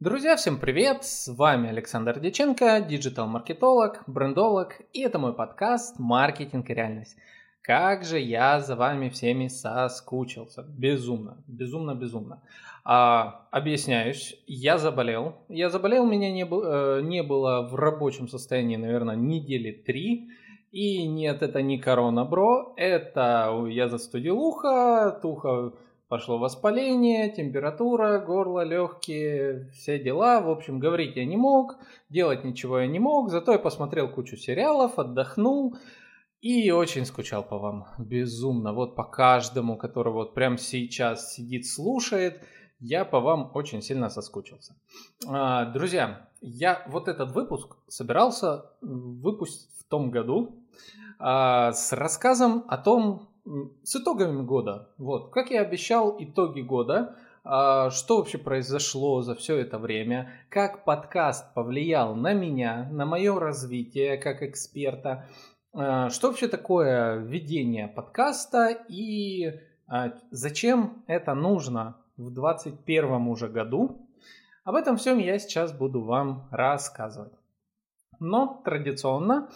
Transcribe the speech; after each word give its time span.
Друзья, 0.00 0.36
всем 0.36 0.60
привет! 0.60 1.02
С 1.02 1.26
вами 1.26 1.70
Александр 1.70 2.20
Деченко, 2.20 2.86
диджитал-маркетолог, 2.88 4.04
брендолог, 4.06 4.80
и 4.92 5.00
это 5.00 5.18
мой 5.18 5.34
подкаст 5.34 5.98
«Маркетинг 5.98 6.70
и 6.70 6.74
реальность». 6.74 7.16
Как 7.62 8.04
же 8.04 8.20
я 8.20 8.60
за 8.60 8.76
вами 8.76 9.08
всеми 9.08 9.48
соскучился. 9.48 10.62
Безумно, 10.62 11.42
безумно, 11.48 11.96
безумно. 11.96 12.42
А, 12.84 13.48
объясняюсь, 13.50 14.40
я 14.46 14.78
заболел. 14.78 15.34
Я 15.48 15.68
заболел, 15.68 16.06
меня 16.06 16.30
не, 16.30 16.44
э, 16.44 17.00
не 17.02 17.24
было 17.24 17.68
в 17.68 17.74
рабочем 17.74 18.28
состоянии, 18.28 18.76
наверное, 18.76 19.16
недели 19.16 19.72
три. 19.72 20.28
И 20.70 21.08
нет, 21.08 21.42
это 21.42 21.60
не 21.60 21.76
корона, 21.76 22.24
бро. 22.24 22.72
Это 22.76 23.66
я 23.68 23.88
застудил 23.88 24.38
ухо, 24.38 25.18
тухо 25.20 25.72
пошло 26.08 26.38
воспаление, 26.38 27.30
температура, 27.30 28.18
горло, 28.18 28.64
легкие, 28.64 29.70
все 29.72 29.98
дела. 29.98 30.40
В 30.40 30.50
общем, 30.50 30.78
говорить 30.78 31.16
я 31.16 31.24
не 31.24 31.36
мог, 31.36 31.76
делать 32.08 32.44
ничего 32.44 32.80
я 32.80 32.86
не 32.86 32.98
мог, 32.98 33.30
зато 33.30 33.52
я 33.52 33.58
посмотрел 33.58 34.08
кучу 34.08 34.36
сериалов, 34.36 34.98
отдохнул 34.98 35.76
и 36.40 36.70
очень 36.70 37.04
скучал 37.04 37.42
по 37.42 37.58
вам. 37.58 37.86
Безумно. 37.98 38.72
Вот 38.72 38.96
по 38.96 39.04
каждому, 39.04 39.76
который 39.76 40.12
вот 40.12 40.34
прямо 40.34 40.56
сейчас 40.56 41.34
сидит, 41.34 41.66
слушает, 41.66 42.42
я 42.80 43.04
по 43.04 43.20
вам 43.20 43.50
очень 43.54 43.82
сильно 43.82 44.08
соскучился. 44.08 44.76
А, 45.26 45.66
друзья, 45.66 46.28
я 46.40 46.84
вот 46.88 47.08
этот 47.08 47.32
выпуск 47.32 47.76
собирался 47.88 48.66
выпустить 48.80 49.68
в 49.78 49.84
том 49.84 50.10
году 50.10 50.64
а, 51.18 51.72
с 51.72 51.92
рассказом 51.92 52.64
о 52.68 52.78
том, 52.78 53.28
с 53.82 53.96
итогами 53.96 54.42
года. 54.42 54.90
Вот, 54.98 55.30
как 55.30 55.50
я 55.50 55.62
обещал, 55.62 56.16
итоги 56.18 56.60
года. 56.60 57.16
А, 57.44 57.90
что 57.90 58.18
вообще 58.18 58.36
произошло 58.36 59.22
за 59.22 59.34
все 59.34 59.56
это 59.56 59.78
время? 59.78 60.32
Как 60.50 60.84
подкаст 60.84 61.54
повлиял 61.54 62.14
на 62.14 62.34
меня, 62.34 62.88
на 62.90 63.06
мое 63.06 63.38
развитие 63.38 64.18
как 64.18 64.42
эксперта? 64.42 65.26
А, 65.72 66.10
что 66.10 66.28
вообще 66.28 66.48
такое 66.48 67.16
ведение 67.16 67.88
подкаста 67.88 68.68
и 68.88 69.52
а, 69.86 70.12
зачем 70.30 71.02
это 71.06 71.34
нужно 71.34 71.96
в 72.16 72.30
2021 72.30 73.28
уже 73.28 73.48
году? 73.48 74.08
Об 74.64 74.74
этом 74.74 74.98
всем 74.98 75.18
я 75.18 75.38
сейчас 75.38 75.72
буду 75.72 76.02
вам 76.02 76.48
рассказывать. 76.50 77.32
Но 78.20 78.60
традиционно 78.64 79.48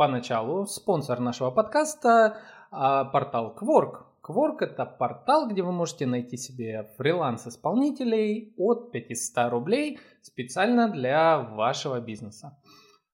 поначалу 0.00 0.64
спонсор 0.64 1.20
нашего 1.20 1.50
подкаста 1.50 2.38
а, 2.70 3.04
портал 3.04 3.54
Quark. 3.54 4.04
Quark 4.26 4.60
это 4.60 4.86
портал, 4.86 5.46
где 5.46 5.60
вы 5.60 5.72
можете 5.72 6.06
найти 6.06 6.38
себе 6.38 6.90
фриланс-исполнителей 6.96 8.54
от 8.56 8.92
500 8.92 9.50
рублей 9.50 9.98
специально 10.22 10.88
для 10.88 11.40
вашего 11.40 12.00
бизнеса. 12.00 12.58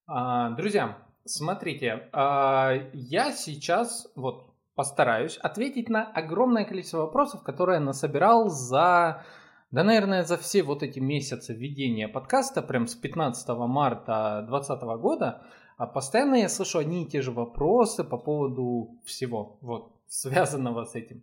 А, 0.07 0.51
друзья, 0.51 0.97
смотрите, 1.25 2.09
а, 2.13 2.75
я 2.93 3.33
сейчас 3.33 4.07
вот 4.15 4.55
постараюсь 4.77 5.39
ответить 5.39 5.89
на 5.89 6.05
огромное 6.05 6.65
количество 6.65 6.99
вопросов, 6.99 7.43
которые 7.43 7.81
я 7.81 7.85
насобирал 7.85 8.49
за 8.49 9.25
да, 9.73 9.83
наверное, 9.83 10.23
за 10.23 10.37
все 10.37 10.63
вот 10.63 10.85
эти 10.85 11.01
месяцы 11.01 11.53
ведения 11.53 12.07
подкаста, 12.07 12.63
прям 12.63 12.87
с 12.87 12.95
15 12.95 13.49
марта 13.67 14.47
2020 14.49 14.83
года, 15.01 15.43
а 15.77 15.87
постоянно 15.87 16.37
я 16.37 16.49
слышу 16.49 16.79
одни 16.79 17.03
и 17.03 17.07
те 17.07 17.23
же 17.23 17.33
вопросы 17.33 18.05
по 18.05 18.17
поводу 18.17 18.99
всего, 19.05 19.59
вот, 19.61 19.93
связанного 20.09 20.85
с 20.85 20.95
этим. 20.95 21.23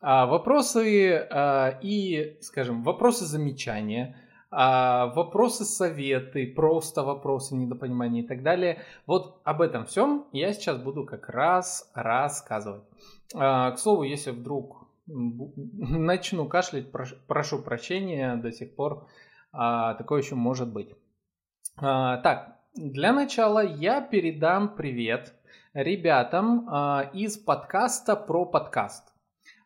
А, 0.00 0.26
вопросы 0.26 1.26
а, 1.30 1.78
и, 1.82 2.36
скажем, 2.40 2.82
вопросы 2.82 3.24
замечания, 3.24 4.16
а, 4.50 5.06
вопросы 5.14 5.64
советы, 5.64 6.46
просто 6.46 7.02
вопросы 7.02 7.54
недопонимания 7.54 8.22
и 8.22 8.26
так 8.26 8.42
далее. 8.42 8.82
Вот 9.06 9.40
об 9.44 9.62
этом 9.62 9.86
всем 9.86 10.26
я 10.32 10.52
сейчас 10.52 10.78
буду 10.78 11.06
как 11.06 11.28
раз 11.28 11.90
рассказывать. 11.94 12.82
А, 13.34 13.70
к 13.70 13.78
слову, 13.78 14.02
если 14.02 14.30
вдруг 14.30 14.88
начну 15.06 16.46
кашлять, 16.48 16.86
прошу 17.26 17.58
прощения, 17.60 18.36
до 18.36 18.52
сих 18.52 18.74
пор 18.74 19.06
а, 19.52 19.94
такое 19.94 20.22
еще 20.22 20.34
может 20.34 20.72
быть. 20.72 20.94
А, 21.76 22.18
так, 22.18 22.58
для 22.74 23.12
начала 23.12 23.64
я 23.64 24.00
передам 24.00 24.74
привет 24.74 25.34
ребятам 25.74 26.68
а, 26.70 27.10
из 27.12 27.36
подкаста 27.36 28.16
про 28.16 28.46
подкаст. 28.46 29.12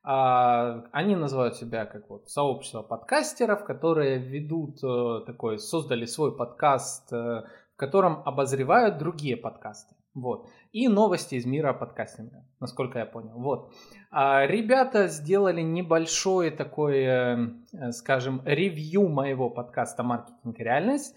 А, 0.02 0.84
они 0.92 1.14
называют 1.14 1.54
себя 1.56 1.86
как 1.86 2.10
вот 2.10 2.28
сообщество 2.28 2.82
подкастеров, 2.82 3.64
которые 3.64 4.18
ведут 4.18 4.82
а, 4.82 5.20
такой, 5.20 5.58
создали 5.58 6.04
свой 6.04 6.36
подкаст, 6.36 7.12
а, 7.12 7.46
в 7.74 7.76
котором 7.76 8.22
обозревают 8.24 8.98
другие 8.98 9.36
подкасты. 9.36 9.94
Вот. 10.14 10.48
И 10.72 10.88
новости 10.88 11.36
из 11.36 11.46
мира 11.46 11.74
подкастинга, 11.74 12.44
насколько 12.58 12.98
я 12.98 13.06
понял. 13.06 13.34
Вот. 13.38 13.72
А, 14.10 14.46
ребята 14.46 15.06
сделали 15.06 15.60
небольшое 15.60 16.50
такое, 16.50 17.54
скажем, 17.92 18.42
ревью 18.44 19.08
моего 19.08 19.48
подкаста 19.48 20.02
«Маркетинг 20.02 20.58
реальность» 20.58 21.14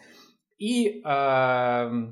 и 0.60 1.02
э, 1.04 2.12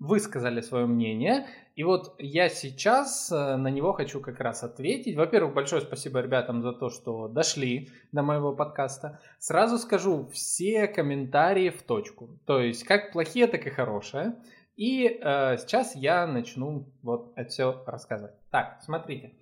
высказали 0.00 0.60
свое 0.60 0.86
мнение. 0.86 1.46
И 1.76 1.84
вот 1.84 2.14
я 2.18 2.48
сейчас 2.48 3.30
э, 3.30 3.56
на 3.56 3.68
него 3.68 3.92
хочу 3.92 4.20
как 4.20 4.40
раз 4.40 4.62
ответить. 4.64 5.16
Во-первых, 5.16 5.54
большое 5.54 5.80
спасибо 5.82 6.20
ребятам 6.20 6.62
за 6.62 6.72
то, 6.72 6.90
что 6.90 7.28
дошли 7.28 7.90
до 8.10 8.22
моего 8.22 8.52
подкаста. 8.52 9.20
Сразу 9.38 9.78
скажу 9.78 10.28
все 10.32 10.88
комментарии 10.88 11.70
в 11.70 11.82
точку. 11.82 12.40
То 12.46 12.60
есть 12.60 12.84
как 12.84 13.12
плохие, 13.12 13.46
так 13.46 13.66
и 13.66 13.70
хорошие. 13.70 14.36
И 14.76 15.06
э, 15.06 15.56
сейчас 15.58 15.94
я 15.94 16.26
начну 16.26 16.92
вот 17.02 17.32
это 17.36 17.48
все 17.50 17.82
рассказывать. 17.86 18.34
Так, 18.50 18.80
смотрите. 18.82 19.34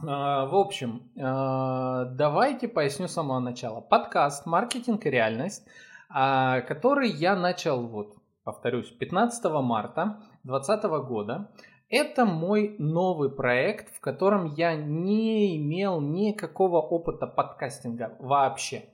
Э, 0.00 0.06
в 0.06 0.54
общем, 0.54 1.10
э, 1.16 2.14
давайте 2.14 2.68
поясню 2.68 3.08
с 3.08 3.12
самого 3.12 3.40
начала. 3.40 3.80
Подкаст 3.80 4.46
«Маркетинг 4.46 5.06
и 5.06 5.10
реальность» 5.10 5.66
который 6.08 7.10
я 7.10 7.36
начал, 7.36 7.86
вот, 7.86 8.16
повторюсь, 8.44 8.90
15 8.90 9.44
марта 9.62 10.22
2020 10.44 10.84
года. 11.06 11.50
Это 11.90 12.26
мой 12.26 12.76
новый 12.78 13.30
проект, 13.30 13.94
в 13.94 14.00
котором 14.00 14.46
я 14.54 14.74
не 14.74 15.56
имел 15.56 16.00
никакого 16.00 16.80
опыта 16.80 17.26
подкастинга 17.26 18.16
вообще. 18.18 18.84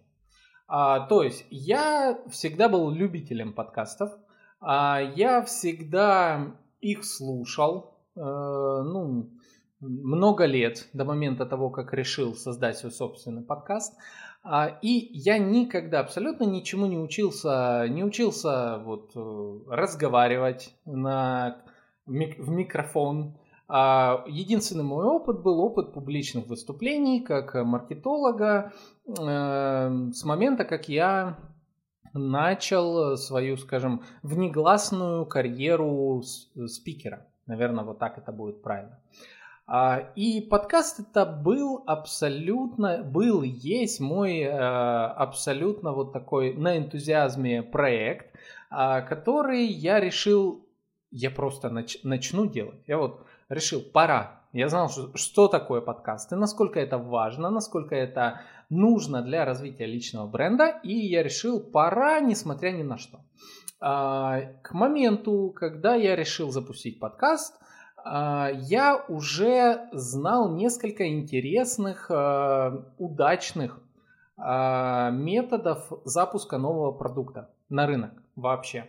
А, 0.67 1.01
то 1.01 1.23
есть 1.23 1.45
я 1.51 2.19
всегда 2.31 2.69
был 2.69 2.91
любителем 2.91 3.53
подкастов, 3.53 4.13
а, 4.61 5.01
я 5.17 5.43
всегда 5.43 6.57
их 6.81 7.05
слушал, 7.05 7.99
а, 8.17 8.83
ну, 8.83 9.31
много 9.81 10.47
лет 10.47 10.89
до 10.93 11.05
момента 11.05 11.47
того, 11.47 11.71
как 11.71 11.93
решил 11.93 12.35
создать 12.35 12.79
свой 12.79 12.93
собственный 12.93 13.43
подкаст. 13.43 13.95
А, 14.47 14.79
и 14.83 15.09
я 15.13 15.39
никогда 15.39 16.01
абсолютно 16.01 16.45
ничему 16.45 16.85
не 16.85 16.99
учился, 16.99 17.87
не 17.89 18.05
учился 18.05 18.79
вот 18.85 19.13
э, 19.17 19.59
разговаривать 19.69 20.75
на, 20.85 21.63
в 22.05 22.51
микрофон. 22.51 23.39
А, 23.69 24.23
единственный 24.29 24.85
мой 24.85 25.07
опыт 25.07 25.41
был 25.41 25.61
опыт 25.61 25.95
публичных 25.95 26.47
выступлений 26.47 27.23
как 27.23 27.55
маркетолога 27.55 28.75
э, 29.07 29.13
с 30.13 30.25
момента, 30.25 30.67
как 30.67 30.91
я 30.91 31.39
начал 32.13 33.17
свою, 33.17 33.57
скажем, 33.57 34.03
внегласную 34.23 35.25
карьеру 35.25 36.23
спикера. 36.67 37.27
Наверное, 37.47 37.85
вот 37.85 37.99
так 37.99 38.19
это 38.19 38.31
будет 38.31 38.63
правильно. 38.63 39.01
А, 39.67 40.11
и 40.15 40.43
подкаст 40.43 41.01
это 41.01 41.25
был 41.25 41.83
абсолютно, 41.87 43.03
был, 43.03 43.43
есть 43.43 43.99
мой 43.99 44.41
э, 44.41 44.51
абсолютно 44.51 45.93
вот 45.93 46.13
такой 46.13 46.53
на 46.53 46.77
энтузиазме 46.77 47.63
проект, 47.63 48.37
а, 48.71 49.01
который 49.01 49.65
я 49.65 50.01
решил, 50.01 50.69
я 51.11 51.31
просто 51.31 51.71
нач, 51.71 51.97
начну 52.03 52.47
делать. 52.47 52.83
Я 52.87 52.99
вот 52.99 53.25
решил, 53.49 53.81
пора. 53.81 54.43
Я 54.53 54.69
знал, 54.69 54.91
что, 54.91 55.17
что 55.17 55.49
такое 55.49 55.81
подкаст 55.81 56.33
и 56.33 56.37
насколько 56.37 56.79
это 56.79 56.99
важно, 56.99 57.51
насколько 57.51 57.95
это 57.95 58.43
нужно 58.69 59.23
для 59.23 59.47
развития 59.47 59.87
личного 59.87 60.27
бренда. 60.27 60.79
И 60.83 60.93
я 60.93 61.23
решил, 61.23 61.59
пора, 61.59 62.21
несмотря 62.21 62.71
ни 62.71 62.83
на 62.83 62.99
что. 62.99 63.21
А, 63.81 64.41
к 64.63 64.73
моменту, 64.73 65.55
когда 65.57 65.95
я 65.95 66.17
решил 66.17 66.51
запустить 66.51 67.01
подкаст, 67.01 67.59
я 68.05 69.05
уже 69.09 69.89
знал 69.93 70.55
несколько 70.55 71.09
интересных, 71.09 72.11
а, 72.11 72.85
удачных 72.99 73.81
а, 74.37 75.11
методов 75.11 75.91
запуска 76.05 76.59
нового 76.59 76.93
продукта 76.93 77.51
на 77.69 77.87
рынок 77.87 78.13
вообще. 78.37 78.87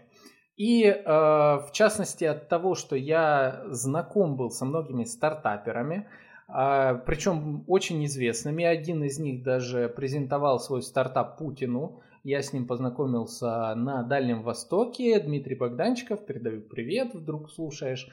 И 0.58 0.86
в 1.06 1.70
частности 1.74 2.24
от 2.24 2.48
того, 2.48 2.76
что 2.76 2.96
я 2.96 3.64
знаком 3.68 4.38
был 4.38 4.52
со 4.52 4.64
многими 4.64 5.04
стартаперами, 5.04 6.08
причем 6.48 7.66
очень 7.68 8.06
известными. 8.06 8.64
Один 8.64 9.04
из 9.04 9.20
них 9.20 9.44
даже 9.44 9.90
презентовал 9.90 10.62
свой 10.62 10.82
стартап 10.82 11.38
Путину. 11.38 12.00
Я 12.24 12.42
с 12.42 12.54
ним 12.54 12.68
познакомился 12.68 13.76
на 13.76 14.02
Дальнем 14.04 14.44
Востоке. 14.44 15.20
Дмитрий 15.20 15.56
Богданчиков, 15.56 16.26
передаю 16.26 16.62
привет, 16.62 17.14
вдруг 17.14 17.52
слушаешь. 17.52 18.10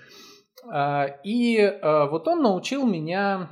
И 1.24 1.80
вот 1.82 2.28
он 2.28 2.42
научил 2.42 2.86
меня 2.86 3.48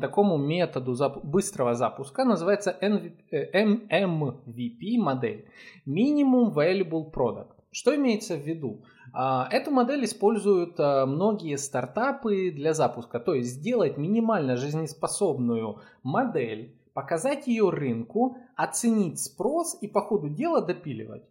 такому 0.00 0.36
методу 0.36 0.92
зап- 0.92 1.20
быстрого 1.22 1.74
запуска 1.74 2.24
называется 2.24 2.76
MVP, 2.80 3.88
MVP 3.90 4.98
модель 4.98 5.48
Minimum 5.86 6.52
Valuable 6.52 7.10
Product. 7.12 7.52
Что 7.70 7.94
имеется 7.94 8.36
в 8.36 8.40
виду? 8.40 8.84
А, 9.12 9.48
эту 9.50 9.70
модель 9.70 10.04
используют 10.04 10.74
а, 10.78 11.06
многие 11.06 11.56
стартапы 11.56 12.50
для 12.50 12.72
запуска, 12.72 13.20
то 13.20 13.34
есть 13.34 13.50
сделать 13.50 13.98
минимально 13.98 14.56
жизнеспособную 14.56 15.80
модель, 16.02 16.74
показать 16.94 17.46
ее 17.46 17.70
рынку, 17.70 18.38
оценить 18.56 19.20
спрос 19.20 19.76
и 19.80 19.86
по 19.86 20.00
ходу 20.00 20.28
дела 20.28 20.62
допиливать. 20.62 21.24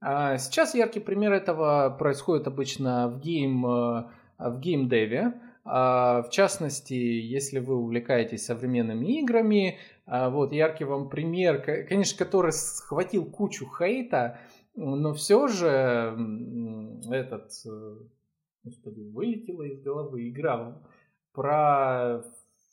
А, 0.00 0.36
сейчас 0.36 0.74
яркий 0.74 1.00
пример 1.00 1.32
этого 1.32 1.94
происходит 1.96 2.46
обычно 2.48 3.08
в 3.08 3.20
гейм 3.20 3.64
в 4.50 4.60
геймдеве. 4.60 5.40
В 5.64 6.28
частности, 6.30 6.92
если 6.92 7.58
вы 7.58 7.76
увлекаетесь 7.76 8.44
современными 8.44 9.20
играми, 9.20 9.78
вот 10.06 10.52
яркий 10.52 10.84
вам 10.84 11.08
пример, 11.08 11.62
конечно, 11.88 12.22
который 12.22 12.52
схватил 12.52 13.24
кучу 13.24 13.66
хейта, 13.66 14.38
но 14.76 15.14
все 15.14 15.46
же 15.48 16.16
этот, 17.10 17.52
э, 17.64 17.96
господи, 18.64 19.02
вылетела 19.02 19.62
из 19.62 19.80
головы 19.80 20.28
игра 20.28 20.82
про 21.32 22.22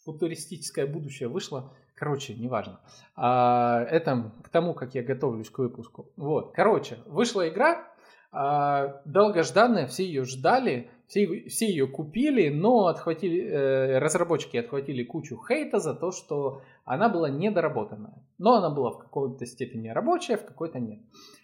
футуристическое 0.04 0.88
будущее 0.88 1.30
вышла. 1.30 1.74
Короче, 1.96 2.34
неважно. 2.34 2.80
А, 3.16 3.84
это 3.84 4.32
к 4.44 4.50
тому, 4.50 4.74
как 4.74 4.96
я 4.96 5.04
готовлюсь 5.04 5.52
к 5.52 5.60
выпуску. 5.60 6.12
Вот, 6.18 6.54
короче, 6.56 6.98
вышла 7.06 7.48
игра, 7.48 7.88
а, 8.32 9.02
долгожданная, 9.06 9.86
все 9.86 10.04
ее 10.06 10.26
ждали, 10.26 10.90
все, 11.12 11.44
все 11.50 11.68
ее 11.68 11.88
купили, 11.88 12.48
но 12.48 12.88
отхватили, 12.88 13.44
э, 13.44 14.00
разработчики 14.00 14.56
отхватили 14.56 15.04
кучу 15.04 15.38
хейта 15.46 15.80
за 15.80 15.94
то, 15.94 16.14
что 16.14 16.62
она 16.86 17.10
была 17.10 17.30
недоработанная. 17.30 18.24
Но 18.38 18.54
она 18.54 18.70
была 18.70 18.92
в 18.92 18.98
какой-то 18.98 19.46
степени 19.46 19.90
рабочая, 19.90 20.38
в 20.38 20.46
какой-то 20.46 20.80
нет. 20.80 21.00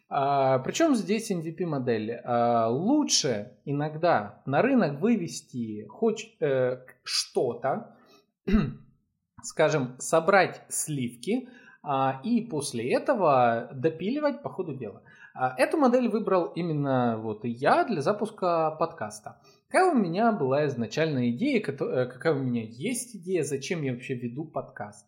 А, 0.10 0.60
причем 0.60 0.96
здесь 0.96 1.30
MVP 1.32 1.66
модель. 1.66 2.14
А, 2.24 2.70
лучше 2.70 3.58
иногда 3.66 4.42
на 4.46 4.62
рынок 4.62 5.02
вывести 5.02 5.86
хоть 5.90 6.34
э, 6.40 6.78
что-то, 7.04 7.98
скажем, 9.44 9.96
собрать 10.00 10.62
сливки 10.70 11.50
а, 11.84 12.22
и 12.24 12.40
после 12.40 12.94
этого 12.94 13.70
допиливать 13.74 14.42
по 14.42 14.50
ходу 14.50 14.74
дела. 14.74 15.02
А, 15.40 15.54
эту 15.56 15.78
модель 15.78 16.10
выбрал 16.10 16.46
именно 16.56 17.20
вот 17.20 17.42
я 17.44 17.84
для 17.84 18.02
запуска 18.02 18.72
подкаста. 18.72 19.40
Какая 19.70 19.92
у 19.92 19.96
меня 19.96 20.32
была 20.32 20.66
изначальная 20.68 21.30
идея, 21.32 21.60
э, 21.60 22.06
какая 22.06 22.34
у 22.34 22.40
меня 22.40 22.64
есть 22.64 23.18
идея, 23.18 23.44
зачем 23.44 23.82
я 23.82 23.92
вообще 23.92 24.16
веду 24.16 24.46
подкаст. 24.46 25.06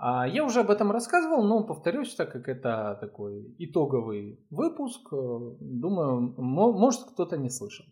А, 0.00 0.26
я 0.26 0.44
уже 0.44 0.60
об 0.60 0.70
этом 0.70 0.92
рассказывал, 0.92 1.42
но 1.42 1.62
повторюсь, 1.62 2.14
так 2.14 2.32
как 2.32 2.48
это 2.48 2.96
такой 3.00 3.54
итоговый 3.58 4.40
выпуск, 4.50 5.12
э, 5.12 5.40
думаю, 5.60 6.34
может 6.38 7.02
кто-то 7.02 7.36
не 7.36 7.50
слышал. 7.50 7.84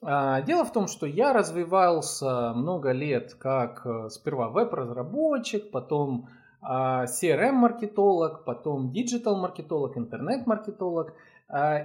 А, 0.00 0.40
дело 0.42 0.64
в 0.64 0.72
том, 0.72 0.86
что 0.86 1.06
я 1.06 1.34
развивался 1.34 2.54
много 2.54 2.92
лет 2.92 3.34
как 3.34 3.84
э, 3.84 4.08
сперва 4.08 4.48
веб-разработчик, 4.48 5.70
потом 5.70 6.28
а, 6.62 7.04
CRM-маркетолог, 7.04 8.44
потом 8.44 8.92
диджитал-маркетолог, 8.92 9.98
интернет-маркетолог 9.98 11.12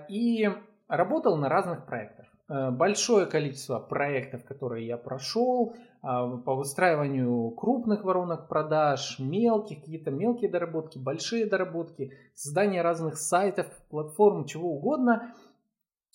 и 0.09 0.47
работал 0.87 1.37
на 1.37 1.49
разных 1.49 1.87
проектах. 1.87 2.24
Э, 2.47 2.69
большое 2.69 3.25
количество 3.25 3.79
проектов, 3.79 4.43
которые 4.43 4.85
я 4.85 4.97
прошел 4.97 5.75
а, 6.03 6.37
по 6.37 6.53
выстраиванию 6.53 7.49
крупных 7.51 8.03
воронок 8.03 8.47
продаж, 8.47 9.17
мелких, 9.17 9.79
какие-то 9.79 10.11
мелкие 10.11 10.51
доработки, 10.51 10.99
большие 10.99 11.47
доработки, 11.47 12.13
создание 12.35 12.83
разных 12.83 13.17
сайтов, 13.17 13.65
платформ, 13.89 14.45
чего 14.45 14.73
угодно, 14.73 15.33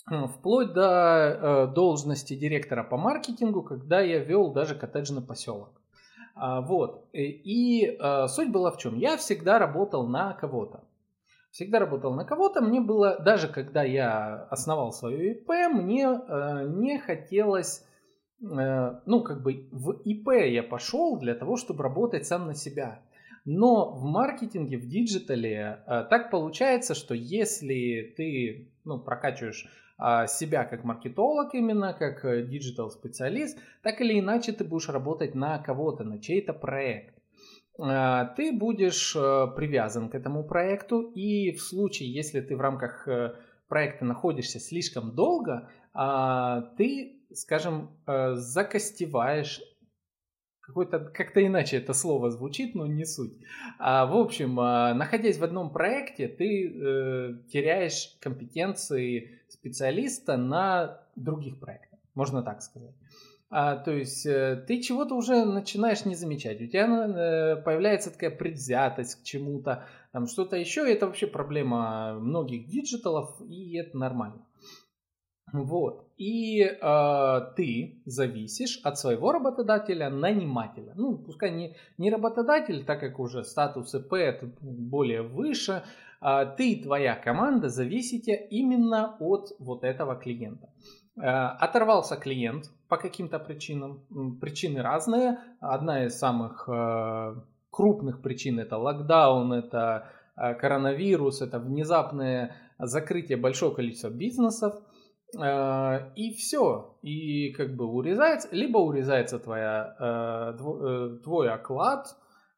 э, 0.09 0.27
вплоть 0.29 0.73
до 0.73 0.87
э, 0.87 1.67
должности 1.75 2.37
директора 2.37 2.85
по 2.85 2.97
маркетингу, 2.97 3.63
когда 3.63 4.01
я 4.01 4.21
вел 4.21 4.53
даже 4.53 4.77
коттеджный 4.77 5.23
поселок. 5.23 5.81
А, 6.37 6.61
вот. 6.61 7.09
И 7.13 7.99
суть 8.29 8.53
была 8.53 8.71
в 8.71 8.79
чем? 8.79 8.97
Я 8.97 9.17
всегда 9.17 9.59
работал 9.59 10.07
на 10.07 10.33
кого-то 10.35 10.85
всегда 11.51 11.79
работал 11.79 12.15
на 12.15 12.25
кого-то. 12.25 12.61
Мне 12.61 12.81
было, 12.81 13.19
даже 13.19 13.49
когда 13.49 13.83
я 13.83 14.47
основал 14.51 14.93
свою 14.93 15.33
ИП, 15.33 15.49
мне 15.73 16.07
э, 16.07 16.67
не 16.69 16.99
хотелось, 16.99 17.85
э, 18.43 19.01
ну, 19.07 19.23
как 19.23 19.43
бы 19.43 19.69
в 19.71 19.93
ИП 20.05 20.29
я 20.47 20.63
пошел 20.63 21.19
для 21.19 21.35
того, 21.35 21.57
чтобы 21.57 21.83
работать 21.83 22.27
сам 22.27 22.47
на 22.47 22.55
себя. 22.55 23.03
Но 23.45 23.91
в 23.93 24.05
маркетинге, 24.05 24.77
в 24.77 24.87
диджитале 24.87 25.83
э, 25.87 26.05
так 26.09 26.31
получается, 26.31 26.95
что 26.95 27.15
если 27.15 28.15
ты 28.17 28.71
ну, 28.85 28.99
прокачиваешь 28.99 29.67
э, 29.99 30.27
себя 30.29 30.65
как 30.65 30.85
маркетолог 30.85 31.55
именно, 31.55 31.95
как 31.95 32.25
э, 32.25 32.45
диджитал 32.45 32.91
специалист, 32.91 33.59
так 33.83 34.01
или 34.01 34.21
иначе 34.21 34.53
ты 34.53 34.65
будешь 34.65 34.89
работать 34.89 35.35
на 35.35 35.59
кого-то, 35.59 36.05
на 36.05 36.21
чей-то 36.21 36.53
проект. 36.53 37.20
А, 37.83 38.27
ты 38.37 38.53
будешь 38.53 39.17
э, 39.17 39.47
привязан 39.57 40.11
к 40.11 40.15
этому 40.15 40.45
проекту, 40.45 41.01
и 41.01 41.53
в 41.53 41.63
случае, 41.63 42.13
если 42.13 42.41
ты 42.41 42.57
в 42.57 42.61
рамках 42.61 43.09
э, 43.09 43.35
проекта 43.69 44.05
находишься 44.05 44.61
слишком 44.61 45.15
долго, 45.15 45.71
а, 45.95 46.63
ты, 46.77 47.23
скажем, 47.33 47.91
э, 48.07 48.35
закостеваешь 48.35 49.63
какой-то, 50.61 51.01
как-то 51.01 51.45
иначе 51.45 51.79
это 51.79 51.95
слово 51.95 52.31
звучит, 52.31 52.75
но 52.75 52.87
не 52.87 53.05
суть. 53.05 53.33
А, 53.79 54.07
в 54.07 54.15
общем, 54.15 54.55
находясь 54.55 55.39
в 55.39 55.43
одном 55.43 55.73
проекте, 55.73 56.29
ты 56.29 56.69
теряешь 57.51 58.17
компетенции 58.21 59.41
специалиста 59.49 60.37
на 60.37 61.01
других 61.17 61.59
проектах, 61.59 61.99
можно 62.15 62.43
так 62.43 62.63
сказать. 62.63 62.95
А, 63.53 63.77
то 63.77 63.91
есть 63.91 64.25
э, 64.27 64.65
ты 64.69 64.81
чего-то 64.81 65.17
уже 65.17 65.45
начинаешь 65.45 66.05
не 66.05 66.15
замечать. 66.15 66.61
У 66.61 66.67
тебя 66.69 66.87
э, 66.87 67.57
появляется 67.57 68.13
такая 68.13 68.31
предвзятость 68.31 69.21
к 69.21 69.25
чему-то, 69.25 69.87
там 70.13 70.29
что-то 70.29 70.57
еще. 70.57 70.91
Это 70.91 71.07
вообще 71.07 71.27
проблема 71.27 72.15
многих 72.15 72.69
диджиталов, 72.69 73.41
и 73.49 73.77
это 73.77 73.99
нормально. 73.99 74.47
Вот. 75.53 76.07
И 76.17 76.63
э, 76.63 77.41
ты 77.57 78.03
зависишь 78.05 78.81
от 78.85 78.99
своего 79.01 79.33
работодателя, 79.33 80.11
нанимателя. 80.11 80.93
Ну, 80.95 81.19
пускай 81.19 81.51
не, 81.51 81.75
не 81.99 82.09
работодатель, 82.11 82.85
так 82.85 83.01
как 83.01 83.19
уже 83.19 83.43
статус 83.43 83.93
ИП 83.97 84.13
это 84.13 84.47
более 84.61 85.23
выше, 85.23 85.83
э, 86.23 86.55
ты 86.57 86.75
и 86.75 86.83
твоя 86.85 87.17
команда 87.17 87.69
зависите 87.69 88.47
именно 88.51 89.17
от 89.19 89.57
вот 89.59 89.83
этого 89.83 90.15
клиента. 90.15 90.69
Э, 90.69 91.00
оторвался 91.17 92.17
клиент 92.17 92.71
по 92.89 92.97
каким-то 92.97 93.39
причинам. 93.39 94.07
Причины 94.41 94.83
разные. 94.83 95.39
Одна 95.61 96.05
из 96.07 96.19
самых 96.19 96.69
э, 96.69 97.35
крупных 97.71 98.23
причин 98.23 98.59
это 98.59 98.79
локдаун, 98.79 99.53
это 99.53 100.09
э, 100.37 100.55
коронавирус, 100.55 101.43
это 101.43 101.59
внезапное 101.59 102.57
закрытие 102.79 103.39
большого 103.39 103.75
количества 103.75 104.09
бизнесов. 104.09 104.75
И 105.33 106.35
все. 106.37 106.99
И 107.03 107.53
как 107.53 107.77
бы 107.77 107.85
урезается, 107.87 108.49
либо 108.51 108.79
урезается 108.79 109.39
твоя, 109.39 110.57
твой 111.23 111.49
оклад, 111.49 112.09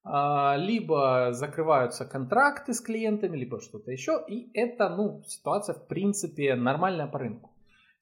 либо 0.04 1.32
закрываются 1.32 2.06
контракты 2.06 2.72
с 2.72 2.80
клиентами, 2.80 3.36
либо 3.36 3.60
что-то 3.60 3.90
еще. 3.90 4.24
И 4.26 4.50
это, 4.58 4.88
ну, 4.88 5.22
ситуация 5.26 5.74
в 5.74 5.86
принципе 5.86 6.54
нормальная 6.54 7.06
по 7.06 7.18
рынку. 7.18 7.51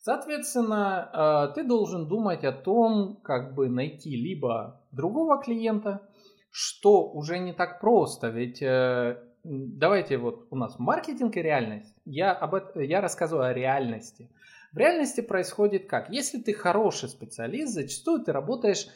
Соответственно, 0.00 1.50
э, 1.50 1.54
ты 1.54 1.62
должен 1.62 2.08
думать 2.08 2.42
о 2.44 2.52
том, 2.52 3.16
как 3.22 3.54
бы 3.54 3.68
найти 3.68 4.16
либо 4.16 4.80
другого 4.92 5.42
клиента, 5.42 6.00
что 6.50 7.06
уже 7.06 7.38
не 7.38 7.52
так 7.52 7.80
просто, 7.80 8.28
ведь 8.28 8.62
э, 8.62 9.22
давайте 9.44 10.16
вот 10.16 10.46
у 10.50 10.56
нас 10.56 10.78
маркетинг 10.78 11.36
и 11.36 11.42
реальность. 11.42 11.94
Я, 12.06 12.32
об 12.32 12.54
этом, 12.54 12.80
я 12.80 13.02
рассказываю 13.02 13.48
о 13.48 13.52
реальности. 13.52 14.30
В 14.72 14.78
реальности 14.78 15.20
происходит 15.20 15.86
как? 15.86 16.08
Если 16.08 16.38
ты 16.40 16.54
хороший 16.54 17.10
специалист, 17.10 17.74
зачастую 17.74 18.24
ты 18.24 18.32
работаешь 18.32 18.86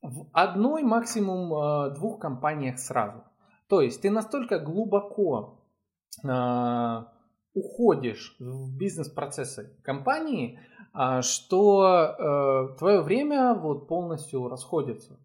в 0.00 0.28
одной, 0.32 0.82
максимум 0.82 1.52
э, 1.52 1.94
двух 1.94 2.20
компаниях 2.20 2.78
сразу. 2.78 3.22
То 3.68 3.82
есть 3.82 4.00
ты 4.00 4.10
настолько 4.10 4.58
глубоко 4.58 5.60
уходишь 7.58 8.36
в 8.38 8.76
бизнес-процессы 8.76 9.70
компании, 9.82 10.58
а, 10.92 11.22
что 11.22 12.72
э, 12.74 12.78
твое 12.78 13.00
время 13.02 13.54
вот 13.54 13.86
полностью 13.88 14.48
расходится. 14.48 15.18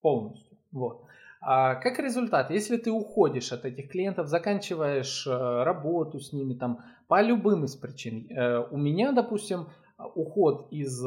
полностью. 0.00 0.56
Вот. 0.72 1.04
А 1.40 1.74
как 1.74 1.98
результат, 1.98 2.50
если 2.50 2.76
ты 2.76 2.90
уходишь 2.90 3.52
от 3.52 3.64
этих 3.64 3.90
клиентов, 3.90 4.28
заканчиваешь 4.28 5.26
э, 5.26 5.62
работу 5.62 6.20
с 6.20 6.32
ними 6.32 6.54
там 6.54 6.80
по 7.06 7.22
любым 7.22 7.64
из 7.64 7.74
причин. 7.76 8.26
Э, 8.30 8.66
у 8.70 8.76
меня, 8.76 9.12
допустим, 9.12 9.68
уход 10.14 10.68
из 10.70 11.00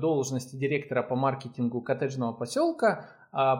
должности 0.00 0.56
директора 0.56 1.02
по 1.02 1.16
маркетингу 1.16 1.82
коттеджного 1.82 2.32
поселка 2.32 3.10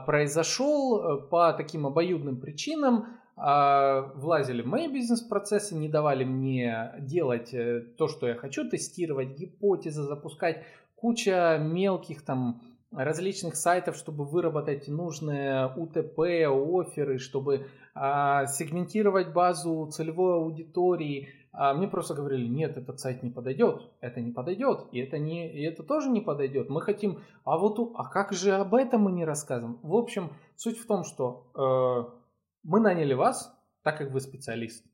произошел 0.06 1.20
по 1.28 1.52
таким 1.52 1.86
обоюдным 1.86 2.40
причинам. 2.40 3.18
А, 3.36 4.12
влазили 4.14 4.62
в 4.62 4.66
мои 4.66 4.88
бизнес-процессы, 4.88 5.74
не 5.74 5.88
давали 5.88 6.24
мне 6.24 6.94
делать 6.98 7.54
то, 7.96 8.08
что 8.08 8.26
я 8.26 8.34
хочу, 8.34 8.68
тестировать 8.68 9.38
гипотезы, 9.38 10.02
запускать 10.02 10.64
куча 10.94 11.58
мелких 11.60 12.22
там 12.22 12.62
различных 12.92 13.56
сайтов, 13.56 13.96
чтобы 13.96 14.24
выработать 14.24 14.88
нужные 14.88 15.66
УТП, 15.76 16.18
оферы, 16.48 17.18
чтобы 17.18 17.66
а, 17.94 18.46
сегментировать 18.46 19.32
базу 19.32 19.88
целевой 19.92 20.34
аудитории. 20.34 21.28
А 21.52 21.72
мне 21.74 21.88
просто 21.88 22.14
говорили, 22.14 22.46
нет, 22.46 22.76
этот 22.76 23.00
сайт 23.00 23.22
не 23.22 23.30
подойдет, 23.30 23.90
это 24.00 24.20
не 24.20 24.30
подойдет, 24.30 24.86
и 24.92 25.00
это, 25.00 25.18
не, 25.18 25.50
и 25.50 25.62
это 25.62 25.82
тоже 25.82 26.10
не 26.10 26.20
подойдет. 26.20 26.68
Мы 26.68 26.82
хотим, 26.82 27.20
а 27.44 27.56
вот, 27.56 27.78
а 27.94 28.04
как 28.04 28.32
же 28.32 28.52
об 28.52 28.74
этом 28.74 29.02
мы 29.02 29.12
не 29.12 29.24
рассказываем? 29.24 29.78
В 29.82 29.94
общем, 29.94 30.30
суть 30.56 30.78
в 30.78 30.86
том, 30.86 31.04
что 31.04 31.46
э, 31.54 32.25
мы 32.66 32.80
наняли 32.80 33.14
вас, 33.14 33.56
так 33.82 33.98
как 33.98 34.10
вы 34.10 34.20
специалист. 34.20 34.84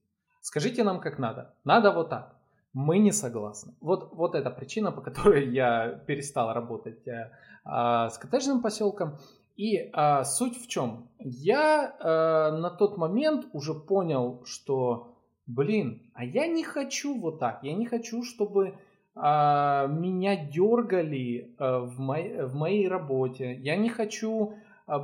Скажите 0.42 0.84
нам, 0.84 1.00
как 1.00 1.18
надо. 1.18 1.54
Надо 1.64 1.90
вот 1.90 2.10
так. 2.10 2.36
Мы 2.74 2.98
не 2.98 3.12
согласны. 3.12 3.74
Вот, 3.80 4.12
вот 4.12 4.34
эта 4.34 4.50
причина, 4.50 4.92
по 4.92 5.00
которой 5.00 5.48
я 5.50 5.88
перестал 6.06 6.52
работать 6.52 7.06
э, 7.06 7.30
а, 7.64 8.10
с 8.10 8.18
коттеджным 8.18 8.62
поселком. 8.62 9.18
И 9.56 9.90
а, 9.92 10.24
суть 10.24 10.62
в 10.62 10.68
чем? 10.68 11.08
Я 11.18 11.96
а, 11.98 12.50
на 12.52 12.70
тот 12.70 12.96
момент 12.96 13.46
уже 13.52 13.74
понял, 13.74 14.42
что, 14.44 15.16
блин, 15.46 16.02
а 16.14 16.24
я 16.24 16.46
не 16.46 16.64
хочу 16.64 17.18
вот 17.18 17.38
так. 17.38 17.62
Я 17.62 17.74
не 17.74 17.86
хочу, 17.86 18.22
чтобы 18.22 18.74
а, 19.14 19.86
меня 19.86 20.36
дергали 20.36 21.54
а, 21.58 21.80
в, 21.80 21.98
моей, 21.98 22.42
в 22.42 22.54
моей 22.54 22.88
работе. 22.88 23.54
Я 23.54 23.76
не 23.76 23.88
хочу 23.88 24.54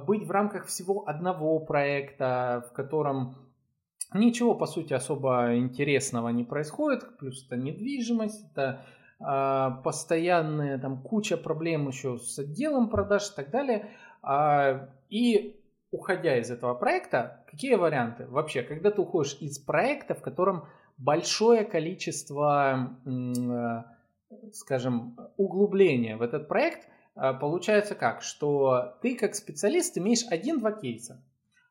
быть 0.07 0.27
в 0.27 0.31
рамках 0.31 0.67
всего 0.67 1.09
одного 1.09 1.61
проекта, 1.61 2.65
в 2.69 2.73
котором 2.73 3.49
Ничего, 4.15 4.55
по 4.55 4.67
сути, 4.67 4.95
особо 4.95 5.57
интересного 5.57 6.31
не 6.31 6.45
происходит. 6.45 7.19
Плюс 7.19 7.45
это 7.45 7.57
недвижимость, 7.57 8.51
это 8.53 8.87
э, 9.21 9.83
постоянная 9.83 10.79
там 10.79 11.03
куча 11.03 11.37
проблем 11.37 11.89
еще 11.89 12.17
с 12.17 12.39
отделом 12.39 12.89
продаж 12.89 13.31
и 13.31 13.37
так 13.37 13.51
далее. 13.51 13.91
Э, 14.27 14.89
и 15.11 15.61
уходя 15.91 16.39
из 16.39 16.51
этого 16.51 16.75
проекта, 16.75 17.45
какие 17.51 17.75
варианты? 17.75 18.27
Вообще, 18.27 18.63
когда 18.63 18.91
ты 18.91 19.03
уходишь 19.03 19.37
из 19.41 19.59
проекта, 19.59 20.15
в 20.15 20.23
котором 20.23 20.65
большое 20.97 21.65
количество, 21.67 22.97
э, 23.05 23.83
скажем, 24.55 25.19
углубления 25.37 26.17
в 26.17 26.23
этот 26.23 26.49
проект, 26.49 26.89
получается 27.41 27.95
как? 27.95 28.23
Что 28.23 28.97
ты 29.03 29.17
как 29.17 29.35
специалист 29.35 29.97
имеешь 29.99 30.27
один-два 30.29 30.73
кейса. 30.73 31.23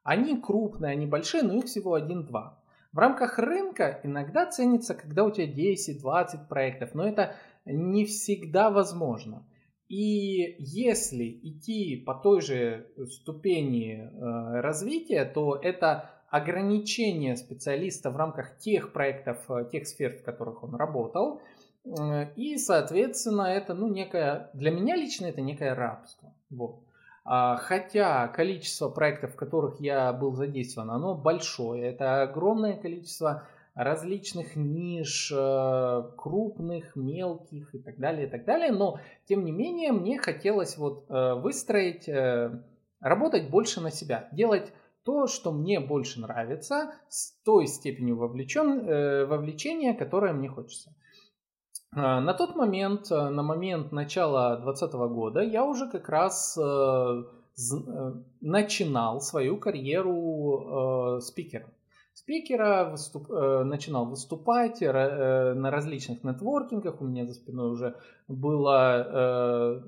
Они 0.04 0.40
крупные, 0.40 0.94
они 0.94 1.06
большие, 1.06 1.44
но 1.44 1.58
их 1.58 1.66
всего 1.66 1.94
один-два. 1.94 2.60
В 2.94 3.00
рамках 3.00 3.38
рынка 3.38 4.00
иногда 4.04 4.46
ценится, 4.46 4.96
когда 4.96 5.24
у 5.24 5.32
тебя 5.32 5.48
10-20 5.48 6.48
проектов, 6.48 6.94
но 6.94 7.08
это 7.08 7.36
не 7.66 8.06
всегда 8.06 8.70
возможно. 8.70 9.46
И 9.90 10.56
если 10.60 11.40
идти 11.44 11.96
по 11.96 12.14
той 12.14 12.42
же 12.42 12.88
ступени 13.10 13.96
э, 13.96 14.62
развития, 14.62 15.26
то 15.26 15.56
это 15.56 16.10
ограничение 16.30 17.38
специалиста 17.38 18.12
в 18.12 18.18
рамках 18.18 18.58
тех 18.58 18.92
проектов, 18.92 19.50
э, 19.50 19.70
тех 19.72 19.88
сфер, 19.88 20.18
в 20.18 20.24
которых 20.24 20.64
он 20.64 20.76
работал. 20.76 21.42
Э, 21.88 22.28
и, 22.36 22.58
соответственно, 22.58 23.44
это 23.44 23.74
ну, 23.74 23.88
некое, 23.88 24.50
для 24.54 24.72
меня 24.72 24.96
лично 24.96 25.28
это 25.28 25.42
некое 25.42 25.74
рабство. 25.76 26.34
Вот. 26.50 26.80
А, 27.24 27.58
хотя 27.58 28.28
количество 28.30 28.90
проектов, 28.90 29.34
в 29.34 29.36
которых 29.36 29.80
я 29.80 30.14
был 30.14 30.34
задействован, 30.34 30.92
оно 30.92 31.16
большое. 31.16 31.86
Это 31.92 32.24
огромное 32.24 32.78
количество 32.78 33.44
различных 33.76 34.56
ниш, 34.56 35.32
э, 35.36 36.04
крупных, 36.18 36.96
мелких 36.96 37.76
и 37.76 37.80
так 37.80 37.98
далее, 37.98 38.28
и 38.28 38.30
так 38.30 38.46
далее. 38.46 38.72
Но, 38.72 39.00
тем 39.26 39.46
не 39.46 39.52
менее, 39.52 39.92
мне 39.92 40.18
хотелось 40.18 40.78
вот 40.78 41.06
э, 41.10 41.34
выстроить, 41.36 42.10
работать 43.00 43.50
больше 43.50 43.82
на 43.82 43.92
себя, 43.92 44.30
делать 44.32 44.74
то, 45.04 45.28
что 45.28 45.52
мне 45.52 45.80
больше 45.80 46.20
нравится, 46.20 46.94
с 47.08 47.32
той 47.44 47.68
степенью 47.68 48.18
вовлечен, 48.18 49.28
вовлечения, 49.28 49.94
которое 49.94 50.34
мне 50.34 50.50
хочется. 50.50 50.94
А, 51.98 52.22
на 52.22 52.34
тот 52.34 52.56
момент, 52.56 53.12
э, 53.12 53.30
на 53.30 53.42
момент 53.42 53.92
начала 53.92 54.58
2020 54.58 54.94
года, 55.10 55.42
я 55.42 55.66
уже 55.66 55.90
как 55.90 56.10
раз 56.10 56.56
э, 56.58 56.62
э, 56.62 57.24
начинал 58.42 59.20
свою 59.22 59.58
карьеру 59.58 61.20
спикера. 61.22 61.66
Спикера 62.14 62.90
выступ, 62.92 63.30
начинал 63.30 64.06
выступать 64.06 64.82
на 64.82 65.72
различных 65.72 66.24
нетворкингах. 66.24 67.00
У 67.02 67.06
меня 67.06 67.26
за 67.26 67.34
спиной 67.36 67.72
уже 67.72 67.96
было, 68.28 69.84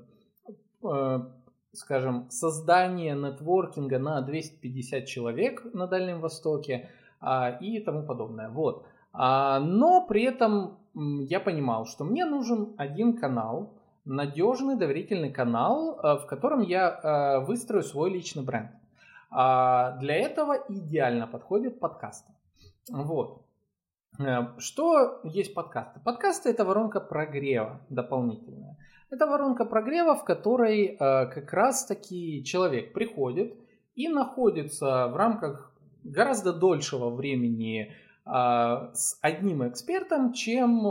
скажем, 1.72 2.30
создание 2.30 3.14
нетворкинга 3.14 3.98
на 3.98 4.20
250 4.22 5.06
человек 5.06 5.64
на 5.74 5.86
Дальнем 5.86 6.20
Востоке 6.20 6.88
а, 7.20 7.50
и 7.60 7.80
тому 7.80 8.06
подобное. 8.06 8.48
Вот. 8.48 8.86
А, 9.12 9.60
но 9.60 10.06
при 10.06 10.22
этом 10.22 10.79
я 10.94 11.40
понимал, 11.40 11.86
что 11.86 12.04
мне 12.04 12.24
нужен 12.24 12.74
один 12.76 13.16
канал, 13.16 13.74
надежный 14.04 14.76
доверительный 14.76 15.32
канал, 15.32 15.98
э, 15.98 16.18
в 16.18 16.26
котором 16.26 16.60
я 16.60 16.90
э, 16.90 17.44
выстрою 17.44 17.82
свой 17.82 18.10
личный 18.10 18.42
бренд. 18.42 18.70
А, 19.30 19.96
для 19.98 20.16
этого 20.16 20.56
идеально 20.68 21.26
подходят 21.26 21.78
подкасты. 21.78 22.32
Вот. 22.90 23.46
Э, 24.18 24.58
что 24.58 25.20
есть 25.24 25.54
подкасты? 25.54 26.00
Подкасты 26.00 26.50
это 26.50 26.64
воронка 26.64 27.00
прогрева 27.00 27.80
дополнительная. 27.88 28.76
Это 29.10 29.26
воронка 29.26 29.64
прогрева, 29.64 30.14
в 30.14 30.24
которой 30.24 30.96
как 30.96 31.52
раз 31.52 31.84
таки 31.84 32.44
человек 32.44 32.92
приходит 32.92 33.58
и 33.96 34.06
находится 34.06 35.08
в 35.08 35.16
рамках 35.16 35.74
гораздо 36.04 36.52
дольшего 36.52 37.10
времени 37.10 37.92
с 38.24 39.18
одним 39.22 39.66
экспертом, 39.66 40.32
чем, 40.32 40.86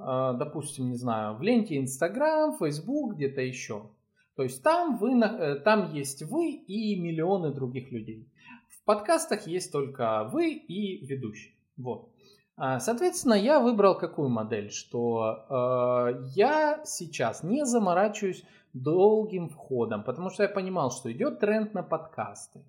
а, 0.00 0.32
допустим, 0.34 0.90
не 0.90 0.96
знаю, 0.96 1.36
в 1.36 1.42
ленте 1.42 1.76
Instagram, 1.76 2.56
Facebook, 2.58 3.14
где-то 3.14 3.40
еще. 3.40 3.90
То 4.36 4.44
есть 4.44 4.62
там, 4.62 4.98
вы, 4.98 5.20
э, 5.20 5.56
там 5.56 5.92
есть 5.92 6.22
вы 6.22 6.52
и 6.52 6.94
миллионы 7.00 7.52
других 7.52 7.90
людей. 7.90 8.28
В 8.68 8.84
подкастах 8.84 9.48
есть 9.48 9.72
только 9.72 10.30
вы 10.32 10.52
и 10.52 11.04
ведущий. 11.04 11.56
Вот. 11.76 12.10
А, 12.56 12.78
соответственно, 12.78 13.34
я 13.34 13.58
выбрал 13.58 13.98
какую 13.98 14.28
модель, 14.28 14.70
что 14.70 15.44
э, 15.50 16.22
я 16.36 16.80
сейчас 16.84 17.42
не 17.42 17.66
заморачиваюсь 17.66 18.44
долгим 18.72 19.48
входом, 19.48 20.04
потому 20.04 20.30
что 20.30 20.44
я 20.44 20.48
понимал, 20.48 20.92
что 20.92 21.10
идет 21.10 21.40
тренд 21.40 21.74
на 21.74 21.82
подкасты. 21.82 22.60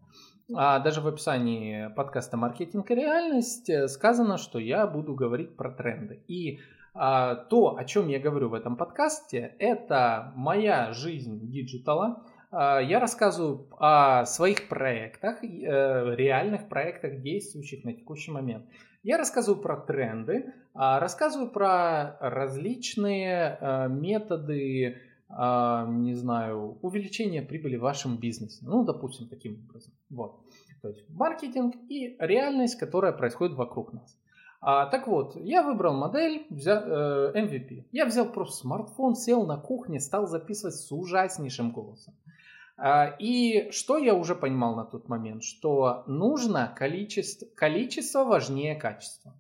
А 0.54 0.80
даже 0.80 1.02
в 1.02 1.08
описании 1.08 1.90
подкаста 1.96 2.36
«Маркетинг 2.36 2.90
и 2.90 2.96
реальность» 2.96 3.70
э, 3.70 3.88
сказано, 3.88 4.38
что 4.38 4.58
я 4.58 4.88
буду 4.88 5.14
говорить 5.14 5.56
про 5.56 5.70
тренды. 5.70 6.24
И 6.28 6.60
а, 6.96 7.36
то, 7.36 7.78
о 7.78 7.86
чем 7.86 8.08
я 8.08 8.20
говорю 8.20 8.50
в 8.50 8.56
этом 8.56 8.76
подкасте, 8.76 9.56
это 9.60 10.34
моя 10.36 10.92
жизнь 10.92 11.40
диджитала. 11.52 12.24
А, 12.52 12.80
я 12.80 13.00
рассказываю 13.00 13.68
о 13.78 14.26
своих 14.26 14.70
проектах, 14.70 15.44
э, 15.44 16.16
реальных 16.16 16.68
проектах, 16.68 17.22
действующих 17.22 17.84
на 17.84 17.94
текущий 17.94 18.32
момент. 18.32 18.66
Я 19.04 19.18
рассказываю 19.18 19.62
про 19.62 19.78
тренды, 19.78 20.54
а, 20.74 21.00
рассказываю 21.00 21.52
про 21.52 22.18
различные 22.20 23.58
э, 23.62 23.88
методы 23.88 24.98
не 25.32 26.16
знаю, 26.16 26.78
увеличение 26.82 27.42
прибыли 27.42 27.78
в 27.78 27.82
вашем 27.82 28.18
бизнесе. 28.18 28.60
Ну, 28.62 28.84
допустим, 28.84 29.28
таким 29.28 29.64
образом. 29.68 29.94
Вот. 30.10 30.40
То 30.82 30.90
есть 30.90 31.08
маркетинг 31.10 31.76
и 31.88 32.16
реальность, 32.20 32.80
которая 32.80 33.12
происходит 33.12 33.56
вокруг 33.56 33.94
нас. 33.94 34.18
А, 34.62 34.88
так 34.88 35.08
вот, 35.08 35.36
я 35.36 35.64
выбрал 35.64 35.94
модель 35.94 36.46
взял, 36.50 36.84
э, 36.84 37.32
MVP. 37.34 37.86
Я 37.92 38.06
взял 38.06 38.30
просто 38.30 38.58
смартфон, 38.58 39.16
сел 39.16 39.46
на 39.46 39.58
кухне, 39.58 40.00
стал 40.00 40.28
записывать 40.28 40.76
с 40.76 40.92
ужаснейшим 40.92 41.72
голосом. 41.72 42.14
А, 42.78 43.16
и 43.20 43.72
что 43.72 43.98
я 43.98 44.14
уже 44.16 44.36
понимал 44.36 44.76
на 44.76 44.84
тот 44.84 45.08
момент? 45.08 45.44
Что 45.44 46.04
нужно 46.08 46.74
количество, 46.76 47.46
количество 47.56 48.26
важнее 48.26 48.76
качества 48.76 49.34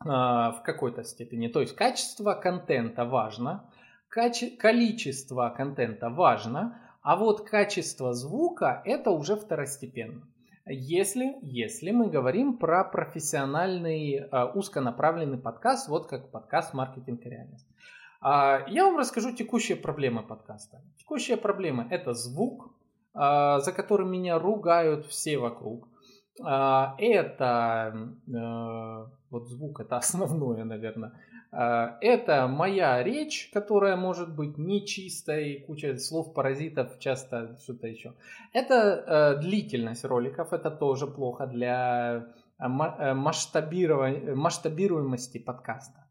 а, 0.00 0.52
в 0.52 0.62
какой-то 0.62 1.04
степени. 1.04 1.48
То 1.48 1.60
есть 1.60 1.74
качество 1.74 2.32
контента 2.34 3.04
важно, 3.04 3.70
количество 4.14 5.52
контента 5.56 6.08
важно, 6.08 6.80
А 7.02 7.16
вот 7.16 7.48
качество 7.48 8.14
звука 8.14 8.80
это 8.84 9.10
уже 9.10 9.36
второстепенно. 9.36 10.22
Если, 10.66 11.36
если 11.42 11.90
мы 11.90 12.08
говорим 12.08 12.56
про 12.56 12.84
профессиональный 12.84 14.14
э, 14.14 14.44
узконаправленный 14.54 15.36
подкаст, 15.36 15.88
вот 15.88 16.06
как 16.06 16.30
подкаст 16.30 16.72
«Маркетинг 16.72 17.20
и 17.26 17.28
реальность». 17.28 17.66
Э, 18.22 18.64
я 18.68 18.84
вам 18.86 18.96
расскажу 18.96 19.32
текущие 19.32 19.76
проблемы 19.76 20.22
подкаста. 20.22 20.80
Текущие 20.96 21.36
проблемы– 21.36 21.86
это 21.90 22.14
звук, 22.14 22.72
э, 23.14 23.58
за 23.60 23.72
которым 23.72 24.10
меня 24.10 24.38
ругают 24.38 25.04
все 25.04 25.36
вокруг. 25.36 25.86
Э, 26.40 26.94
это, 26.96 27.92
э, 28.26 29.06
вот 29.30 29.48
звук– 29.48 29.80
это 29.82 29.98
основное, 29.98 30.64
наверное, 30.64 31.12
это 31.56 32.48
моя 32.48 33.02
речь, 33.02 33.50
которая 33.52 33.96
может 33.96 34.34
быть 34.34 34.58
нечистой, 34.58 35.64
куча 35.66 35.96
слов-паразитов, 35.98 36.98
часто 36.98 37.56
что-то 37.62 37.86
еще. 37.86 38.12
Это 38.52 39.36
э, 39.36 39.40
длительность 39.40 40.04
роликов, 40.04 40.52
это 40.52 40.70
тоже 40.70 41.06
плохо 41.06 41.46
для 41.46 42.26
э, 42.58 42.64
э, 42.64 43.14
масштабируемости 43.14 45.38
подкаста. 45.38 46.04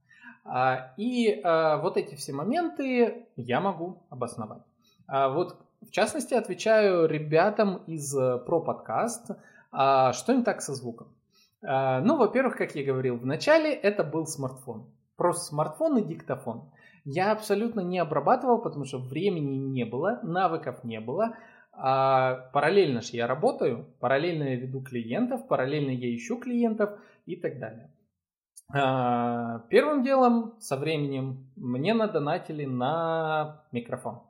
А, 0.46 0.94
и 0.98 1.42
вот 1.44 1.98
эти 1.98 2.16
все 2.16 2.34
моменты 2.34 3.28
я 3.36 3.62
могу 3.62 4.04
обосновать. 4.10 4.64
А 5.08 5.30
вот 5.30 5.58
в 5.82 5.92
частности 5.92 6.34
отвечаю 6.34 7.06
ребятам 7.08 7.78
из 7.88 8.14
про 8.14 8.62
подкаст, 8.62 9.32
что 9.72 10.34
не 10.34 10.44
так 10.44 10.62
со 10.62 10.76
звуком. 10.76 11.08
Ну, 11.62 12.18
во-первых, 12.18 12.58
как 12.58 12.76
я 12.76 12.84
говорил 12.84 13.18
в 13.18 13.26
начале, 13.26 13.74
это 13.74 14.04
был 14.04 14.28
смартфон. 14.28 14.86
Просто 15.16 15.46
смартфон 15.46 15.98
и 15.98 16.04
диктофон. 16.04 16.72
Я 17.06 17.32
абсолютно 17.32 17.82
не 17.82 18.00
обрабатывал, 18.00 18.62
потому 18.62 18.86
что 18.86 18.98
времени 18.98 19.56
не 19.56 19.86
было, 19.86 20.20
навыков 20.24 20.84
не 20.84 21.00
было. 21.00 21.36
А 21.74 22.50
параллельно 22.54 23.02
же 23.02 23.18
я 23.18 23.28
работаю, 23.28 23.88
параллельно 24.00 24.44
я 24.44 24.56
веду 24.56 24.82
клиентов, 24.82 25.48
параллельно 25.48 25.90
я 25.90 26.16
ищу 26.16 26.38
клиентов 26.38 26.92
и 27.26 27.36
так 27.36 27.60
далее. 27.60 27.90
А, 28.72 29.60
первым 29.70 30.04
делом 30.04 30.56
со 30.60 30.78
временем 30.78 31.52
мне 31.56 31.94
надонатили 31.94 32.66
на 32.66 33.64
микрофон. 33.72 34.22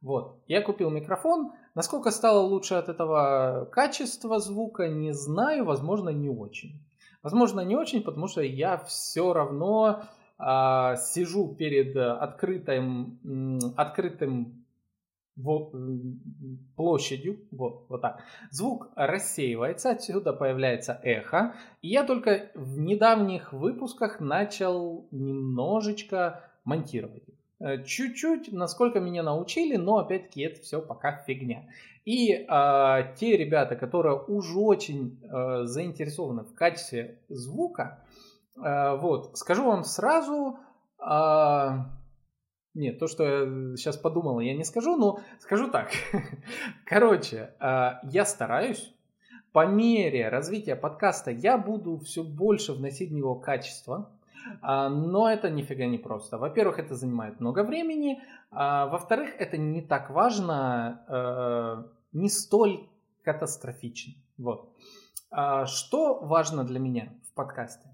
Вот, 0.00 0.42
я 0.46 0.62
купил 0.62 0.90
микрофон. 0.90 1.52
Насколько 1.74 2.10
стало 2.10 2.40
лучше 2.40 2.74
от 2.74 2.88
этого 2.88 3.68
качество 3.70 4.38
звука, 4.38 4.88
не 4.88 5.12
знаю, 5.12 5.64
возможно, 5.64 6.08
не 6.08 6.30
очень. 6.30 6.80
Возможно, 7.22 7.60
не 7.60 7.76
очень, 7.76 8.02
потому 8.02 8.28
что 8.28 8.40
я 8.40 8.78
все 8.78 9.32
равно 9.32 10.02
а, 10.38 10.96
сижу 10.96 11.54
перед 11.54 11.96
открытым, 11.96 13.18
открытым 13.76 14.64
вот, 15.36 15.74
площадью, 16.76 17.40
вот, 17.50 17.86
вот 17.88 18.00
так. 18.00 18.22
Звук 18.50 18.88
рассеивается, 18.94 19.90
отсюда 19.90 20.32
появляется 20.32 20.98
эхо. 21.02 21.54
И 21.82 21.88
я 21.88 22.04
только 22.04 22.50
в 22.54 22.78
недавних 22.78 23.52
выпусках 23.52 24.20
начал 24.20 25.08
немножечко 25.10 26.44
монтировать. 26.64 27.24
Э, 27.60 27.82
чуть-чуть, 27.84 28.52
насколько 28.52 29.00
меня 29.00 29.22
научили, 29.22 29.76
но 29.76 29.98
опять-таки 29.98 30.42
это 30.42 30.60
все 30.62 30.80
пока 30.80 31.22
фигня. 31.26 31.68
И 32.06 32.32
э, 32.32 32.46
те 33.16 33.36
ребята, 33.36 33.76
которые 33.76 34.16
уже 34.16 34.58
очень 34.58 35.20
э, 35.22 35.64
заинтересованы 35.64 36.44
в 36.44 36.54
качестве 36.54 37.18
звука, 37.28 38.02
э, 38.56 38.96
вот, 38.96 39.36
скажу 39.36 39.66
вам 39.66 39.84
сразу, 39.84 40.58
э, 40.98 41.68
нет, 42.72 42.98
то, 42.98 43.08
что 43.08 43.24
я 43.24 43.76
сейчас 43.76 43.98
подумал, 43.98 44.40
я 44.40 44.56
не 44.56 44.64
скажу, 44.64 44.96
но 44.96 45.20
скажу 45.40 45.70
так. 45.70 45.90
Короче, 46.86 47.54
э, 47.60 47.90
я 48.04 48.24
стараюсь, 48.24 48.94
по 49.52 49.66
мере 49.66 50.30
развития 50.30 50.76
подкаста 50.76 51.30
я 51.30 51.58
буду 51.58 51.98
все 51.98 52.22
больше 52.24 52.72
вносить 52.72 53.10
в 53.10 53.14
него 53.14 53.34
качество, 53.34 53.96
а, 53.96 54.19
но 54.62 55.30
это 55.30 55.50
нифига 55.50 55.86
не 55.86 55.98
просто. 55.98 56.38
Во-первых, 56.38 56.78
это 56.78 56.94
занимает 56.94 57.40
много 57.40 57.62
времени. 57.62 58.20
А, 58.50 58.86
во-вторых, 58.86 59.30
это 59.38 59.56
не 59.56 59.80
так 59.80 60.10
важно, 60.10 61.04
э, 61.08 61.84
не 62.12 62.28
столь 62.28 62.88
катастрофично. 63.22 64.14
Вот. 64.38 64.74
А, 65.30 65.66
что 65.66 66.20
важно 66.20 66.64
для 66.64 66.80
меня 66.80 67.12
в 67.30 67.34
подкасте? 67.34 67.88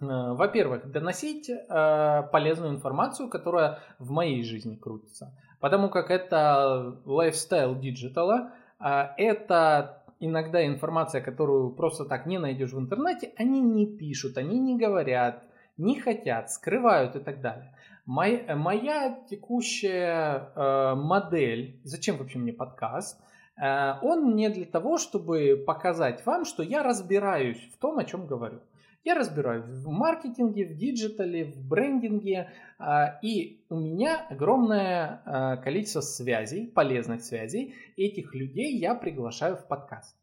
Э, 0.00 0.34
во-первых, 0.34 0.90
доносить 0.90 1.50
э, 1.50 2.22
полезную 2.30 2.74
информацию, 2.74 3.28
которая 3.28 3.80
в 3.98 4.10
моей 4.10 4.44
жизни 4.44 4.76
крутится. 4.76 5.36
Потому 5.60 5.90
как 5.90 6.10
это 6.10 7.00
lifestyle 7.04 7.78
диджитала, 7.78 8.50
это 8.80 10.02
иногда 10.18 10.66
информация, 10.66 11.20
которую 11.20 11.70
просто 11.70 12.04
так 12.04 12.26
не 12.26 12.38
найдешь 12.38 12.72
в 12.72 12.80
интернете, 12.80 13.32
они 13.36 13.60
не 13.60 13.86
пишут, 13.86 14.38
они 14.38 14.58
не 14.58 14.76
говорят, 14.76 15.44
не 15.76 16.00
хотят, 16.00 16.50
скрывают 16.50 17.16
и 17.16 17.20
так 17.20 17.40
далее. 17.40 17.74
Моя, 18.04 18.56
моя 18.56 19.18
текущая 19.30 20.50
э, 20.54 20.94
модель, 20.96 21.80
зачем 21.84 22.16
вообще 22.16 22.38
мне 22.38 22.52
подкаст, 22.52 23.20
э, 23.56 23.94
он 24.02 24.34
не 24.34 24.48
для 24.48 24.66
того, 24.66 24.98
чтобы 24.98 25.62
показать 25.66 26.26
вам, 26.26 26.44
что 26.44 26.62
я 26.62 26.82
разбираюсь 26.82 27.70
в 27.72 27.78
том, 27.78 27.98
о 27.98 28.04
чем 28.04 28.26
говорю. 28.26 28.60
Я 29.04 29.16
разбираюсь 29.16 29.64
в 29.66 29.88
маркетинге, 29.90 30.64
в 30.64 30.76
диджитале, 30.76 31.44
в 31.44 31.68
брендинге, 31.68 32.50
э, 32.78 32.84
и 33.22 33.64
у 33.68 33.76
меня 33.76 34.26
огромное 34.30 35.22
э, 35.24 35.62
количество 35.62 36.00
связей, 36.00 36.66
полезных 36.66 37.22
связей. 37.22 37.74
Этих 37.96 38.34
людей 38.34 38.78
я 38.78 38.94
приглашаю 38.94 39.56
в 39.56 39.66
подкаст. 39.66 40.16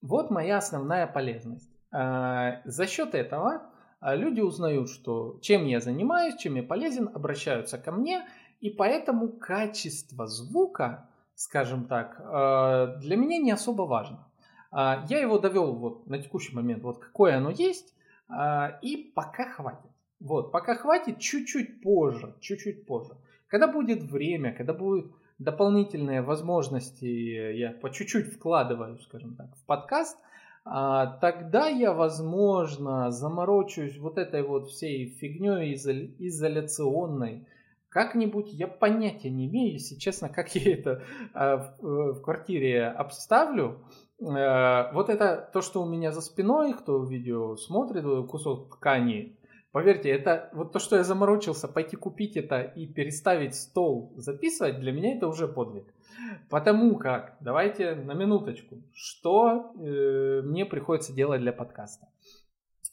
Вот 0.00 0.30
моя 0.30 0.58
основная 0.58 1.06
полезность. 1.06 1.70
Э, 1.92 2.62
за 2.64 2.86
счет 2.86 3.14
этого 3.14 3.62
люди 4.02 4.40
узнают, 4.40 4.90
что 4.90 5.38
чем 5.40 5.66
я 5.66 5.80
занимаюсь, 5.80 6.36
чем 6.36 6.56
я 6.56 6.62
полезен, 6.62 7.10
обращаются 7.12 7.78
ко 7.78 7.92
мне, 7.92 8.26
и 8.60 8.70
поэтому 8.70 9.28
качество 9.28 10.26
звука, 10.26 11.08
скажем 11.34 11.86
так, 11.86 12.20
э, 12.20 12.98
для 13.00 13.16
меня 13.16 13.38
не 13.38 13.52
особо 13.52 13.82
важно. 13.82 14.26
А, 14.70 15.04
я 15.08 15.20
его 15.20 15.38
довел 15.38 15.74
вот 15.74 16.06
на 16.06 16.18
текущий 16.18 16.54
момент, 16.54 16.82
вот 16.82 16.98
какое 16.98 17.36
оно 17.36 17.50
есть, 17.50 17.94
а, 18.28 18.78
и 18.82 18.96
пока 19.14 19.48
хватит. 19.48 19.90
Вот, 20.20 20.52
пока 20.52 20.74
хватит, 20.74 21.18
чуть-чуть 21.18 21.82
позже, 21.82 22.34
чуть-чуть 22.40 22.86
позже. 22.86 23.16
Когда 23.48 23.68
будет 23.68 24.02
время, 24.02 24.52
когда 24.52 24.72
будут 24.72 25.12
дополнительные 25.38 26.22
возможности, 26.22 27.04
я 27.04 27.70
по 27.70 27.90
чуть-чуть 27.90 28.34
вкладываю, 28.34 28.98
скажем 29.00 29.36
так, 29.36 29.54
в 29.56 29.64
подкаст– 29.64 30.18
а, 30.25 30.25
тогда 31.20 31.68
я, 31.68 31.92
возможно, 31.92 33.10
заморочусь 33.12 33.98
вот 33.98 34.18
этой 34.18 34.42
вот 34.42 34.68
всей 34.68 35.06
фигней 35.06 35.74
изоля- 35.74 36.12
изоляционной. 36.18 37.46
Как-нибудь 37.88 38.52
я 38.52 38.66
понятия 38.66 39.30
не 39.30 39.46
имею, 39.46 39.74
если 39.74 39.94
честно, 39.94 40.28
как 40.28 40.54
я 40.56 40.74
это 40.74 41.02
а, 41.32 41.56
в, 41.56 41.86
э, 41.86 42.12
в 42.14 42.20
квартире 42.20 42.88
обставлю. 42.88 43.78
А, 44.20 44.90
вот 44.92 45.08
это 45.08 45.48
то, 45.52 45.62
что 45.62 45.82
у 45.82 45.86
меня 45.86 46.10
за 46.10 46.20
спиной, 46.20 46.74
кто 46.74 47.02
видео 47.04 47.56
смотрит, 47.56 48.04
кусок 48.28 48.76
ткани. 48.76 49.38
Поверьте, 49.70 50.10
это 50.10 50.50
вот 50.52 50.72
то, 50.72 50.78
что 50.78 50.96
я 50.96 51.04
заморочился 51.04 51.68
пойти 51.68 51.96
купить 51.96 52.36
это 52.36 52.60
и 52.60 52.86
переставить 52.86 53.54
стол, 53.54 54.12
записывать, 54.16 54.80
для 54.80 54.90
меня 54.90 55.16
это 55.16 55.28
уже 55.28 55.46
подвиг. 55.46 55.84
Потому 56.48 56.96
как, 56.96 57.36
давайте 57.40 57.94
на 57.94 58.12
минуточку, 58.12 58.82
что 58.94 59.72
э, 59.78 60.42
мне 60.42 60.64
приходится 60.64 61.12
делать 61.12 61.40
для 61.40 61.52
подкаста. 61.52 62.08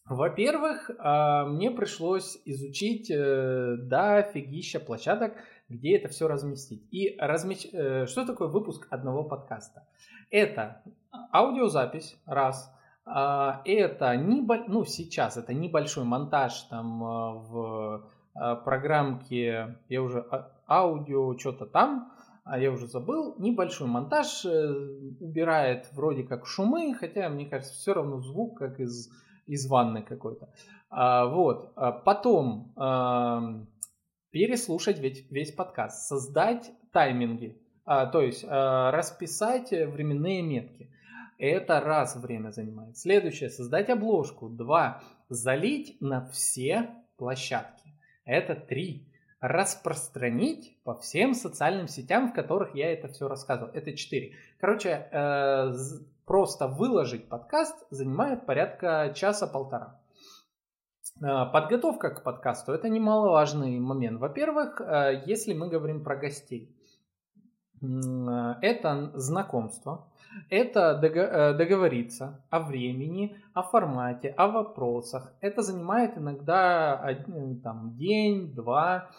Во-первых, 0.06 0.90
э, 0.90 1.46
мне 1.48 1.72
пришлось 1.72 2.38
изучить 2.46 3.10
э, 3.10 3.78
дофигища 3.78 4.80
площадок, 4.80 5.34
где 5.70 5.96
это 5.96 6.10
все 6.10 6.28
разместить. 6.28 6.86
И 6.92 7.16
размеч... 7.20 7.68
э, 7.72 8.06
что 8.08 8.26
такое 8.26 8.50
выпуск 8.50 8.88
одного 8.90 9.24
подкаста? 9.24 9.88
Это 10.30 10.84
аудиозапись, 11.32 12.18
раз. 12.26 12.70
Э, 13.06 13.54
это 13.64 14.16
небо... 14.18 14.64
ну, 14.68 14.84
сейчас 14.84 15.38
это 15.38 15.54
небольшой 15.54 16.04
монтаж 16.04 16.62
там 16.64 17.04
э, 17.04 17.34
в 17.40 18.10
э, 18.36 18.56
программке, 18.66 19.78
я 19.88 20.02
уже 20.02 20.20
а, 20.20 20.52
аудио 20.68 21.38
что-то 21.38 21.66
там, 21.66 22.12
а 22.44 22.60
я 22.60 22.72
уже 22.72 22.88
забыл, 22.88 23.36
небольшой 23.40 23.88
монтаж, 23.88 24.46
э, 24.46 24.74
убирает 25.20 25.88
вроде 25.94 26.24
как 26.24 26.46
шумы, 26.46 26.94
хотя, 26.94 27.30
мне 27.30 27.46
кажется, 27.46 27.74
все 27.74 27.94
равно 27.94 28.20
звук 28.20 28.58
как 28.58 28.80
из, 28.80 29.10
из 29.46 29.68
ванны 29.68 30.02
какой-то. 30.02 30.50
А, 30.90 31.26
вот, 31.26 31.72
а 31.76 31.92
потом 31.92 32.74
а, 32.76 33.66
переслушать 34.32 35.00
весь, 35.00 35.26
весь 35.32 35.52
подкаст, 35.54 36.08
создать 36.08 36.72
тайминги, 36.92 37.62
а, 37.86 38.08
то 38.08 38.22
есть 38.22 38.46
а, 38.48 38.92
расписать 38.92 39.72
временные 39.72 40.42
метки. 40.42 40.90
Это 41.40 41.80
раз 41.80 42.16
время 42.16 42.52
занимает. 42.52 42.98
Следующее, 42.98 43.50
создать 43.50 43.90
обложку. 43.90 44.50
Два, 44.50 45.02
залить 45.30 45.98
на 46.00 46.30
все 46.30 46.90
площадки. 47.18 47.94
Это 48.24 48.56
три. 48.56 49.13
Распространить 49.44 50.78
по 50.86 50.96
всем 50.96 51.34
социальным 51.34 51.90
сетям, 51.90 52.32
в 52.32 52.34
которых 52.34 52.76
я 52.76 52.94
это 52.94 53.10
все 53.10 53.28
рассказывал. 53.28 53.72
Это 53.74 53.92
четыре. 53.92 54.36
Короче, 54.58 55.10
э, 55.12 55.74
просто 56.26 56.70
выложить 56.70 57.28
подкаст 57.28 57.76
занимает 57.90 58.46
порядка 58.46 59.12
часа-полтора. 59.14 60.00
Э, 61.22 61.46
подготовка 61.52 62.12
к 62.12 62.24
подкасту– 62.24 62.72
это 62.74 62.88
немаловажный 62.88 63.82
момент. 63.82 64.18
Во-первых, 64.22 64.80
э, 64.80 65.24
если 65.26 65.54
мы 65.54 65.68
говорим 65.68 66.06
про 66.06 66.16
гостей, 66.16 66.74
это 67.82 69.12
знакомство, 69.16 70.08
это 70.50 70.96
договориться 70.96 72.42
о 72.50 72.62
времени, 72.62 73.36
о 73.54 73.62
формате, 73.62 74.30
о 74.38 74.48
вопросах. 74.48 75.34
Это 75.42 75.62
занимает 75.62 76.18
иногда 76.18 77.14
там, 77.62 77.98
день, 77.98 78.56
два, 78.56 79.10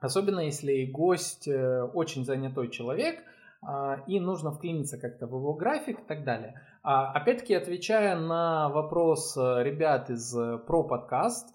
особенно 0.00 0.40
если 0.40 0.84
гость 0.84 1.48
э, 1.48 1.82
очень 1.82 2.24
занятой 2.24 2.68
человек– 2.70 3.18
а, 3.62 4.02
и 4.06 4.18
нужно 4.20 4.52
вклиниться 4.52 4.98
как-то 4.98 5.26
в 5.26 5.34
его 5.34 5.52
график 5.52 6.00
и 6.00 6.02
так 6.02 6.24
далее. 6.24 6.60
А, 6.82 7.12
опять-таки, 7.12 7.54
отвечая 7.54 8.16
на 8.18 8.70
вопрос 8.70 9.36
э, 9.36 9.62
ребят 9.62 10.08
из 10.08 10.34
э, 10.34 10.58
про 10.58 10.82
подкаст, 10.82 11.54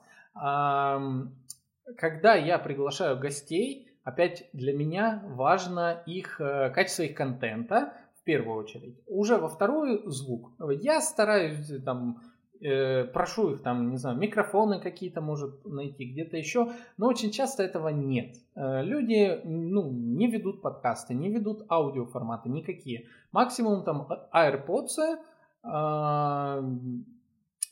когда 1.97 2.35
я 2.35 2.59
приглашаю 2.59 3.17
гостей, 3.17 3.89
опять 4.03 4.49
для 4.51 4.73
меня 4.73 5.23
важно 5.27 6.03
их 6.05 6.41
качество 6.73 7.03
их 7.03 7.15
контента 7.15 7.93
в 8.19 8.23
первую 8.25 8.57
очередь. 8.57 8.99
Уже 9.07 9.37
во 9.37 9.47
вторую 9.47 10.09
звук. 10.09 10.51
Я 10.81 10.99
стараюсь 10.99 11.71
там 11.85 12.21
Э, 12.61 13.03
прошу 13.03 13.51
их 13.51 13.63
там, 13.63 13.91
не 13.91 13.97
знаю, 13.97 14.17
микрофоны 14.17 14.79
какие-то 14.79 15.21
может 15.21 15.65
найти, 15.65 16.05
где-то 16.05 16.37
еще, 16.37 16.71
но 16.97 17.07
очень 17.07 17.31
часто 17.31 17.63
этого 17.63 17.89
нет. 17.89 18.35
Э, 18.55 18.81
люди, 18.81 19.41
ну, 19.43 19.91
не 19.91 20.27
ведут 20.27 20.61
подкасты, 20.61 21.13
не 21.13 21.29
ведут 21.29 21.65
аудиоформаты 21.69 22.49
никакие. 22.49 23.07
Максимум 23.31 23.83
там 23.83 24.07
AirPods, 24.33 24.97
э, 24.97 25.17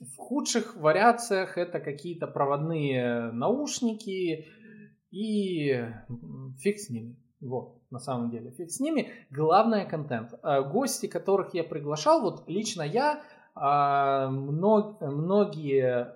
в 0.01 0.17
худших 0.17 0.75
вариациях 0.75 1.57
это 1.57 1.79
какие-то 1.79 2.27
проводные 2.27 3.31
наушники 3.31 4.47
и 5.11 5.85
фиг 6.59 6.77
с 6.77 6.89
ними. 6.89 7.15
Вот, 7.39 7.81
на 7.89 7.99
самом 7.99 8.31
деле, 8.31 8.51
фиг 8.51 8.69
с 8.69 8.79
ними. 8.79 9.11
Главное 9.29 9.85
контент. 9.85 10.33
Гости, 10.41 11.07
которых 11.07 11.53
я 11.53 11.63
приглашал, 11.63 12.21
вот 12.21 12.49
лично 12.49 12.81
я 12.81 13.13
а, 13.13 13.23
многие 14.29 15.43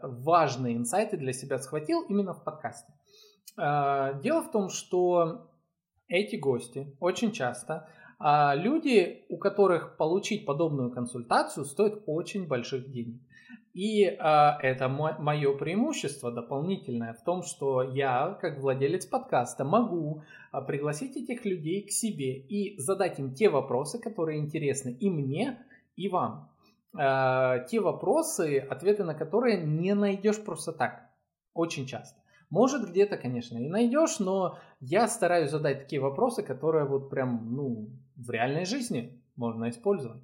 важные 0.01 0.75
инсайты 0.75 1.17
для 1.17 1.33
себя 1.33 1.59
схватил 1.59 2.01
именно 2.09 2.33
в 2.33 2.43
подкасте. 2.43 2.91
А, 3.57 4.13
дело 4.13 4.41
в 4.43 4.51
том, 4.51 4.69
что 4.69 5.49
эти 6.07 6.35
гости 6.35 6.95
очень 6.99 7.31
часто 7.31 7.89
а, 8.19 8.55
люди, 8.55 9.25
у 9.29 9.37
которых 9.37 9.97
получить 9.97 10.45
подобную 10.45 10.91
консультацию 10.91 11.65
стоит 11.65 12.03
очень 12.05 12.47
больших 12.47 12.89
денег. 12.91 13.21
И 13.73 14.01
это 14.01 14.87
мое 14.89 15.55
преимущество 15.55 16.31
дополнительное 16.31 17.13
в 17.13 17.23
том, 17.23 17.43
что 17.43 17.83
я, 17.83 18.35
как 18.41 18.57
владелец 18.59 19.05
подкаста, 19.05 19.65
могу 19.65 20.23
пригласить 20.65 21.15
этих 21.15 21.45
людей 21.45 21.83
к 21.83 21.91
себе 21.91 22.39
и 22.39 22.75
задать 22.79 23.19
им 23.19 23.35
те 23.35 23.49
вопросы, 23.49 23.99
которые 23.99 24.39
интересны 24.39 24.97
и 24.99 25.11
мне, 25.11 25.63
и 25.95 26.09
вам. 26.09 26.49
Э, 26.97 27.65
те 27.69 27.79
вопросы, 27.79 28.59
ответы 28.59 29.03
на 29.03 29.13
которые 29.13 29.57
не 29.57 29.93
найдешь 29.93 30.43
просто 30.43 30.71
так. 30.71 31.09
Очень 31.53 31.85
часто. 31.85 32.19
Может, 32.49 32.89
где-то, 32.89 33.17
конечно, 33.17 33.57
и 33.57 33.67
найдешь, 33.67 34.19
но 34.19 34.57
я 34.79 35.07
стараюсь 35.07 35.51
задать 35.51 35.79
такие 35.79 36.01
вопросы, 36.01 36.43
которые 36.43 36.85
вот 36.85 37.09
прям, 37.09 37.55
ну, 37.55 37.89
в 38.15 38.29
реальной 38.29 38.65
жизни 38.65 39.21
можно 39.35 39.69
использовать. 39.69 40.21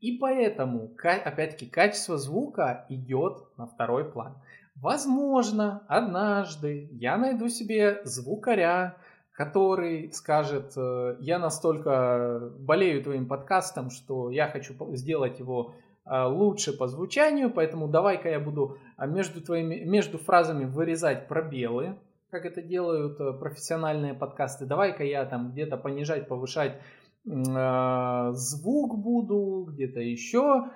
И 0.00 0.18
поэтому, 0.18 0.90
опять-таки, 1.02 1.66
качество 1.66 2.16
звука 2.18 2.86
идет 2.88 3.46
на 3.56 3.66
второй 3.66 4.04
план. 4.04 4.36
Возможно, 4.76 5.82
однажды 5.88 6.88
я 6.92 7.16
найду 7.16 7.48
себе 7.48 8.02
звукаря, 8.04 8.96
который 9.32 10.12
скажет, 10.12 10.72
э, 10.76 11.16
я 11.20 11.38
настолько 11.38 12.52
болею 12.58 13.02
твоим 13.02 13.26
подкастом, 13.26 13.90
что 13.90 14.30
я 14.30 14.48
хочу 14.48 14.74
сделать 14.94 15.38
его 15.38 15.74
лучше 16.06 16.76
по 16.76 16.86
звучанию, 16.86 17.50
поэтому 17.50 17.88
давай-ка 17.88 18.28
я 18.28 18.38
буду 18.38 18.76
а, 18.96 19.06
между, 19.06 19.40
твоими, 19.40 19.84
между 19.84 20.18
фразами 20.18 20.64
вырезать 20.64 21.28
пробелы, 21.28 21.96
как 22.30 22.44
это 22.46 22.62
делают 22.62 23.20
э, 23.20 23.32
профессиональные 23.32 24.12
подкасты. 24.12 24.66
Давай-ка 24.66 25.04
я 25.04 25.24
там 25.24 25.52
где-то 25.52 25.76
понижать, 25.76 26.26
повышать 26.28 26.80
э, 27.26 28.30
звук 28.32 28.98
буду, 28.98 29.66
где-то 29.70 30.00
еще. 30.00 30.70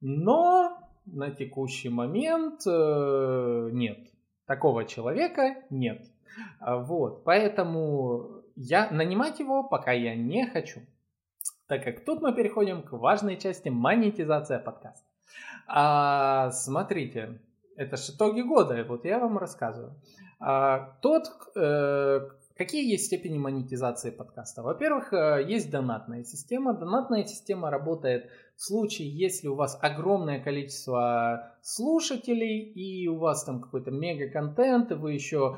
Но 0.00 0.76
на 1.06 1.30
текущий 1.30 1.88
момент 1.88 2.62
э, 2.66 3.68
нет. 3.72 3.98
Такого 4.46 4.84
человека 4.84 5.62
нет. 5.70 6.04
Вот, 6.60 7.22
поэтому 7.22 8.42
я 8.56 8.90
нанимать 8.90 9.38
его 9.38 9.62
пока 9.62 9.92
я 9.92 10.16
не 10.16 10.46
хочу 10.46 10.80
так 11.74 11.82
как 11.82 12.04
тут 12.04 12.22
мы 12.22 12.32
переходим 12.32 12.82
к 12.82 12.92
важной 12.92 13.36
части 13.36 13.68
монетизация 13.68 14.60
подкаста. 14.60 15.04
А, 15.66 16.52
смотрите, 16.52 17.40
это 17.76 17.96
же 17.96 18.12
итоги 18.12 18.42
года, 18.42 18.84
вот 18.88 19.04
я 19.04 19.18
вам 19.18 19.38
рассказываю. 19.38 20.00
А, 20.38 20.96
тот, 21.02 21.24
э, 21.56 22.28
какие 22.56 22.88
есть 22.88 23.06
степени 23.06 23.38
монетизации 23.38 24.10
подкаста? 24.10 24.62
Во-первых, 24.62 25.12
э, 25.12 25.44
есть 25.48 25.68
донатная 25.72 26.22
система. 26.22 26.74
Донатная 26.74 27.24
система 27.24 27.70
работает 27.70 28.30
в 28.54 28.62
случае, 28.62 29.08
если 29.08 29.48
у 29.48 29.56
вас 29.56 29.76
огромное 29.82 30.40
количество 30.40 31.56
слушателей 31.60 32.60
и 32.60 33.08
у 33.08 33.18
вас 33.18 33.42
там 33.42 33.60
какой-то 33.60 33.90
мега-контент, 33.90 34.92
и 34.92 34.94
вы 34.94 35.14
еще 35.14 35.56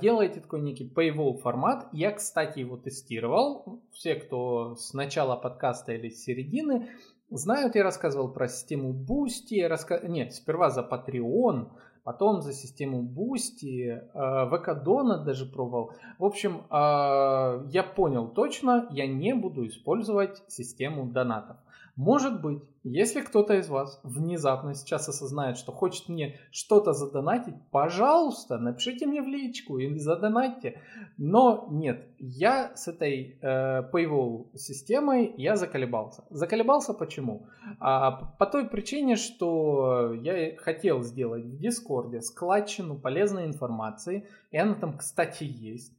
делаете 0.00 0.40
такой 0.40 0.60
некий 0.60 0.88
paywall 0.88 1.38
формат. 1.38 1.88
Я, 1.92 2.12
кстати, 2.12 2.60
его 2.60 2.76
тестировал. 2.76 3.82
Все, 3.92 4.14
кто 4.14 4.74
с 4.76 4.94
начала 4.94 5.36
подкаста 5.36 5.92
или 5.92 6.08
с 6.08 6.22
середины, 6.22 6.88
знают, 7.30 7.74
я 7.74 7.82
рассказывал 7.82 8.32
про 8.32 8.48
систему 8.48 8.92
Boosty. 8.92 9.66
Раска... 9.66 10.00
Нет, 10.06 10.34
сперва 10.34 10.70
за 10.70 10.80
Patreon, 10.80 11.70
потом 12.04 12.40
за 12.40 12.52
систему 12.52 13.02
Boosty, 13.02 14.00
Donut 14.14 15.24
даже 15.24 15.46
пробовал. 15.46 15.92
В 16.18 16.24
общем, 16.24 16.62
а, 16.70 17.62
я 17.68 17.82
понял 17.82 18.28
точно, 18.28 18.88
я 18.90 19.06
не 19.06 19.34
буду 19.34 19.66
использовать 19.66 20.42
систему 20.48 21.06
донатов. 21.06 21.58
Может 21.98 22.42
быть, 22.42 22.62
если 22.84 23.22
кто-то 23.22 23.54
из 23.54 23.68
вас 23.68 24.00
внезапно 24.04 24.72
сейчас 24.74 25.08
осознает, 25.08 25.58
что 25.58 25.72
хочет 25.72 26.08
мне 26.08 26.38
что-то 26.52 26.92
задонатить, 26.92 27.56
пожалуйста, 27.72 28.56
напишите 28.56 29.04
мне 29.04 29.20
в 29.20 29.26
личку 29.26 29.78
и 29.78 29.98
задонатьте. 29.98 30.80
Но 31.16 31.66
нет, 31.72 32.06
я 32.20 32.76
с 32.76 32.86
этой 32.86 33.40
э, 33.42 33.82
Paywall 33.92 34.56
системой 34.56 35.34
я 35.38 35.56
заколебался. 35.56 36.22
Заколебался 36.30 36.94
почему? 36.94 37.48
А, 37.80 38.12
по 38.12 38.46
той 38.46 38.68
причине, 38.68 39.16
что 39.16 40.12
я 40.12 40.56
хотел 40.56 41.02
сделать 41.02 41.46
в 41.46 41.58
Дискорде 41.58 42.20
складчину 42.20 42.96
полезной 42.96 43.46
информации, 43.46 44.28
и 44.52 44.56
она 44.56 44.74
там, 44.74 44.98
кстати, 44.98 45.42
есть, 45.42 45.98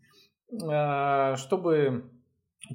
э, 0.50 1.36
чтобы 1.36 2.10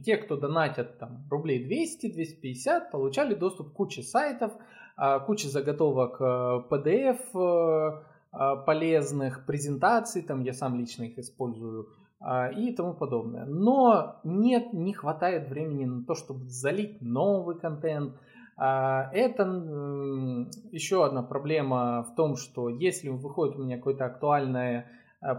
те, 0.04 0.16
кто 0.16 0.36
донатят 0.36 0.98
там 0.98 1.24
рублей 1.30 1.66
200-250, 1.66 2.90
получали 2.90 3.34
доступ 3.34 3.70
к 3.70 3.74
куче 3.74 4.02
сайтов, 4.02 4.52
а, 4.96 5.18
куче 5.18 5.48
заготовок 5.48 6.20
PDF 6.20 7.18
э, 7.34 7.38
э, 7.38 8.02
а, 8.32 8.56
полезных, 8.56 9.44
презентаций, 9.44 10.22
там 10.22 10.42
я 10.42 10.52
сам 10.52 10.76
лично 10.78 11.04
их 11.04 11.18
использую 11.18 11.88
а, 12.20 12.48
и 12.48 12.72
тому 12.72 12.94
подобное. 12.94 13.44
Но 13.44 14.20
нет, 14.24 14.72
не 14.72 14.92
хватает 14.92 15.48
времени 15.48 15.84
на 15.84 16.04
то, 16.04 16.14
чтобы 16.14 16.48
залить 16.48 17.00
новый 17.02 17.58
контент. 17.58 18.14
Это 18.56 19.42
еще 20.70 21.04
одна 21.04 21.24
проблема 21.24 22.04
в 22.04 22.14
том, 22.14 22.36
что 22.36 22.68
если 22.68 23.08
выходит 23.08 23.56
у 23.56 23.64
меня 23.64 23.78
какой-то 23.78 24.04
актуальный 24.04 24.84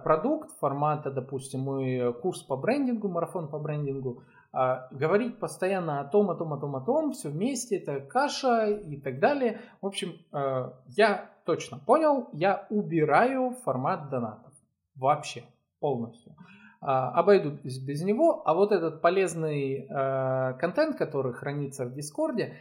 продукт 0.03 0.51
формата, 0.59 1.11
допустим, 1.11 1.61
мой 1.61 2.13
курс 2.21 2.43
по 2.43 2.57
брендингу, 2.57 3.07
марафон 3.07 3.47
по 3.47 3.57
брендингу, 3.57 4.23
а, 4.55 4.87
говорить 4.91 5.37
постоянно 5.37 5.99
о 5.99 6.05
том, 6.05 6.31
о 6.31 6.35
том, 6.35 6.53
о 6.53 6.57
том, 6.57 6.75
о 6.77 6.81
том, 6.81 7.11
все 7.11 7.29
вместе, 7.29 7.77
это 7.77 7.99
каша 7.99 8.69
и 8.69 8.95
так 9.01 9.19
далее. 9.19 9.59
В 9.81 9.87
общем, 9.87 10.13
э, 10.31 10.71
я 10.87 11.29
точно 11.45 11.77
понял, 11.77 12.29
я 12.31 12.65
убираю 12.69 13.51
формат 13.65 14.09
донатов. 14.09 14.53
Вообще, 14.95 15.43
полностью. 15.81 16.35
А, 16.79 17.11
обойду 17.11 17.51
без 17.63 18.01
него, 18.03 18.43
а 18.45 18.53
вот 18.53 18.71
этот 18.71 19.01
полезный 19.01 19.87
э, 19.89 20.53
контент, 20.57 20.97
который 20.97 21.33
хранится 21.33 21.85
в 21.85 21.93
Дискорде, 21.93 22.55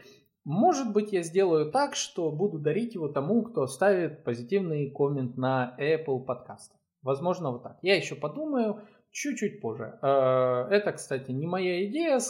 может 0.45 0.93
быть, 0.93 1.13
я 1.13 1.23
сделаю 1.23 1.71
так, 1.71 1.95
что 1.95 2.31
буду 2.33 2.59
дарить 2.59 2.95
его 2.95 3.09
тому, 3.09 3.43
кто 3.43 3.67
ставит 3.67 4.25
позитивный 4.25 4.91
коммент 4.91 5.37
на 5.37 5.77
Apple 5.79 6.25
подкастах. 6.25 6.77
Возможно, 7.03 7.53
вот 7.53 7.63
так. 7.63 7.79
Я 7.83 7.97
еще 7.97 8.15
подумаю, 8.15 8.81
чуть-чуть 9.15 9.61
позже. 9.61 9.99
Э, 10.03 10.67
это, 10.71 10.93
кстати, 10.93 11.31
не 11.31 11.47
моя 11.47 11.87
идея, 11.87 12.21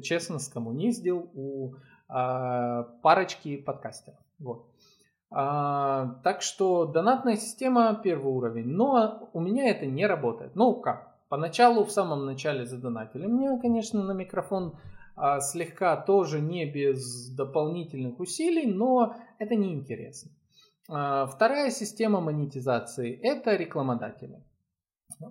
честно 0.00 0.38
скоммуниздил 0.38 1.30
у 1.34 1.74
а, 2.08 2.84
парочки 3.02 3.58
подкастеров. 3.58 4.18
Вот. 4.38 4.66
А, 5.30 6.20
так 6.24 6.40
что 6.40 6.86
донатная 6.86 7.36
система 7.36 8.00
первый 8.02 8.32
уровень, 8.32 8.68
но 8.68 9.28
у 9.34 9.40
меня 9.40 9.68
это 9.68 9.84
не 9.84 10.06
работает. 10.06 10.56
Ну 10.56 10.74
как? 10.80 11.18
Поначалу, 11.28 11.84
в 11.84 11.90
самом 11.90 12.24
начале 12.24 12.64
задонатили 12.64 13.26
мне, 13.26 13.58
конечно, 13.60 14.02
на 14.02 14.12
микрофон 14.12 14.78
а, 15.16 15.40
слегка 15.40 15.96
тоже 15.96 16.40
не 16.40 16.64
без 16.64 17.28
дополнительных 17.28 18.18
усилий, 18.20 18.66
но 18.66 19.16
это 19.38 19.54
неинтересно. 19.54 20.30
А, 20.88 21.26
вторая 21.26 21.70
система 21.70 22.20
монетизации– 22.20 23.20
это 23.22 23.54
рекламодатели. 23.56 24.42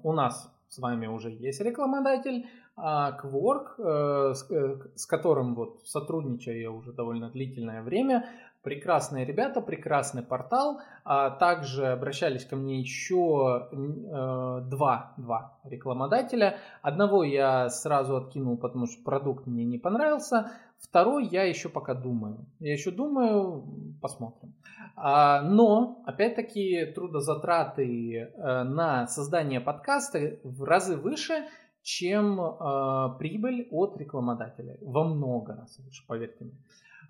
У 0.04 0.14
нас 0.14 0.54
с 0.70 0.80
вами 0.80 1.08
уже 1.08 1.32
есть 1.32 1.62
рекламодатель, 1.62 2.48
а 2.76 3.18
Quark, 3.24 3.66
э, 3.80 4.34
э, 4.52 4.76
с 4.96 5.06
которым 5.06 5.56
вот 5.56 5.82
сотрудничаю 5.86 6.62
я 6.62 6.72
уже 6.72 6.94
довольно 6.94 7.30
длительное 7.30 7.82
время, 7.82 8.26
прекрасные 8.62 9.26
ребята, 9.26 9.62
прекрасный 9.62 10.24
портал. 10.24 10.82
А 11.06 11.30
также 11.30 11.88
обращались 11.88 12.46
ко 12.46 12.56
мне 12.56 12.80
еще 12.80 13.70
э, 13.72 14.62
два, 14.70 15.14
два 15.18 15.58
рекламодателя. 15.64 16.58
Одного 16.82 17.24
я 17.24 17.70
сразу 17.70 18.18
откинул, 18.18 18.58
потому 18.58 18.86
что 18.86 19.02
продукт 19.04 19.48
мне 19.48 19.64
не 19.64 19.78
понравился. 19.78 20.52
Второй 20.80 21.26
я 21.28 21.44
еще 21.44 21.70
пока 21.70 21.94
думаю. 21.94 22.46
Я 22.60 22.74
еще 22.74 22.92
думаю, 22.92 23.64
посмотрим. 24.02 24.54
А, 24.96 25.42
но, 25.42 26.02
опять-таки, 26.06 26.86
трудозатраты 26.86 28.16
э, 28.16 28.64
на 28.64 29.08
создание 29.08 29.60
подкаста 29.60 30.40
в 30.44 30.64
разы 30.64 30.96
выше, 30.96 31.46
чем 31.82 32.40
э, 32.40 33.18
прибыль 33.18 33.68
от 33.72 33.98
рекламодателя. 33.98 34.78
Во 34.82 35.04
много 35.04 35.56
раз 35.56 35.80
выше, 35.80 36.04
поверьте 36.08 36.46
мне. 36.46 36.58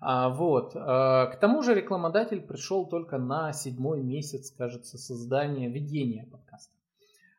А, 0.00 0.28
вот. 0.28 0.72
А, 0.74 1.26
к 1.26 1.36
тому 1.36 1.62
же 1.62 1.74
рекламодатель 1.74 2.40
пришел 2.40 2.86
только 2.86 3.18
на 3.18 3.52
седьмой 3.52 4.02
месяц, 4.02 4.50
кажется, 4.50 4.98
создания, 4.98 5.68
ведения 5.68 6.26
подкаста. 6.30 6.72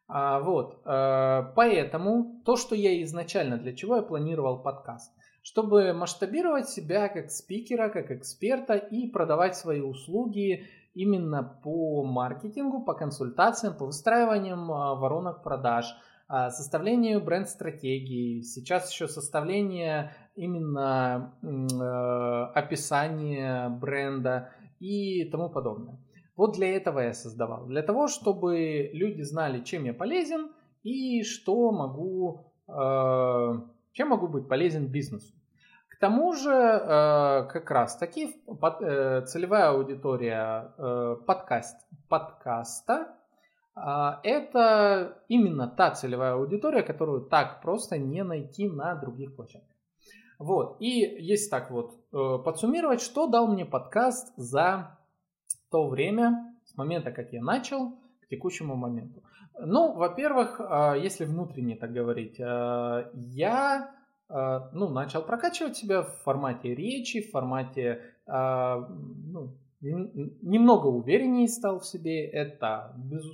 А, 0.08 0.40
вот. 0.40 0.82
Поэтому 0.84 2.42
то, 2.46 2.56
что 2.56 2.76
я 2.76 3.02
изначально, 3.04 3.58
для 3.58 3.74
чего 3.74 3.98
я 3.98 4.02
планировал 4.02 4.58
подкаст, 4.58 5.12
чтобы 5.42 5.94
масштабировать 5.94 6.70
себя 6.70 7.08
как 7.10 7.32
спикера, 7.32 7.90
как 7.90 8.12
эксперта 8.12 8.76
и 8.76 9.08
продавать 9.08 9.56
свои 9.56 9.82
услуги 9.82 10.66
именно 10.94 11.44
по 11.64 12.04
маркетингу, 12.04 12.82
по 12.84 12.94
консультациям, 12.94 13.76
по 13.76 13.86
выстраиваниям 13.86 14.68
воронок 14.68 15.44
продаж, 15.44 15.86
составлению 16.28 17.22
бренд-стратегии, 17.22 18.42
сейчас 18.42 18.92
еще 18.92 19.08
составление 19.08 20.12
именно 20.36 21.34
э, 21.42 22.60
описание 22.60 23.70
бренда 23.70 24.52
и 24.80 25.26
тому 25.26 25.50
подобное. 25.50 25.98
Вот 26.36 26.54
для 26.54 26.76
этого 26.76 27.00
я 27.00 27.14
создавал. 27.14 27.66
Для 27.66 27.82
того, 27.82 28.08
чтобы 28.08 28.92
люди 28.94 29.24
знали, 29.24 29.64
чем 29.64 29.86
я 29.86 29.94
полезен 29.94 30.52
и 30.84 31.24
что 31.24 31.72
могу, 31.72 32.46
э, 32.68 33.54
чем 33.94 34.10
могу 34.10 34.28
быть 34.28 34.48
полезен 34.48 34.88
бизнесу. 34.88 35.34
К 35.90 36.00
тому 36.00 36.34
же, 36.34 36.52
э, 36.52 37.48
как 37.52 37.72
раз 37.72 37.98
таки, 37.98 38.36
под, 38.46 38.80
целевая 39.30 39.72
аудитория 39.72 40.74
подкаст, 41.26 41.78
подкаста 42.08 43.16
это 43.76 45.24
именно 45.30 45.68
та 45.68 45.92
целевая 45.92 46.34
аудитория, 46.34 46.84
которую 46.84 47.22
так 47.22 47.62
просто 47.62 47.98
не 47.98 48.24
найти 48.24 48.68
на 48.68 48.96
других 48.96 49.36
площадках. 49.36 49.78
Вот, 50.40 50.78
и 50.80 50.88
если 50.88 51.50
так 51.50 51.70
вот 51.70 51.96
э, 52.14 52.38
подсуммировать, 52.44 53.02
что 53.02 53.28
дал 53.28 53.48
мне 53.48 53.66
подкаст 53.66 54.34
за 54.38 54.98
то 55.70 55.90
время, 55.90 56.56
с 56.64 56.78
момента, 56.78 57.12
как 57.12 57.34
я 57.34 57.44
начал, 57.44 57.92
к 58.22 58.28
текущему 58.30 58.76
моменту. 58.76 59.22
Ну, 59.62 59.94
во-первых, 59.94 60.60
э, 60.60 60.96
если 61.02 61.26
внутренне 61.26 61.76
так 61.76 61.92
говорить, 61.92 62.40
э, 62.40 63.10
я 63.14 63.92
ну, 64.32 64.90
начал 64.90 65.24
прокачивать 65.24 65.76
себя 65.76 66.04
в 66.04 66.12
формате 66.24 66.76
речи, 66.76 67.20
в 67.20 67.32
формате 67.32 68.00
ну, 68.28 69.58
немного 69.82 70.86
увереннее 70.86 71.48
стал 71.48 71.80
в 71.80 71.86
себе. 71.88 72.28
Это, 72.28 72.94
без, 72.96 73.26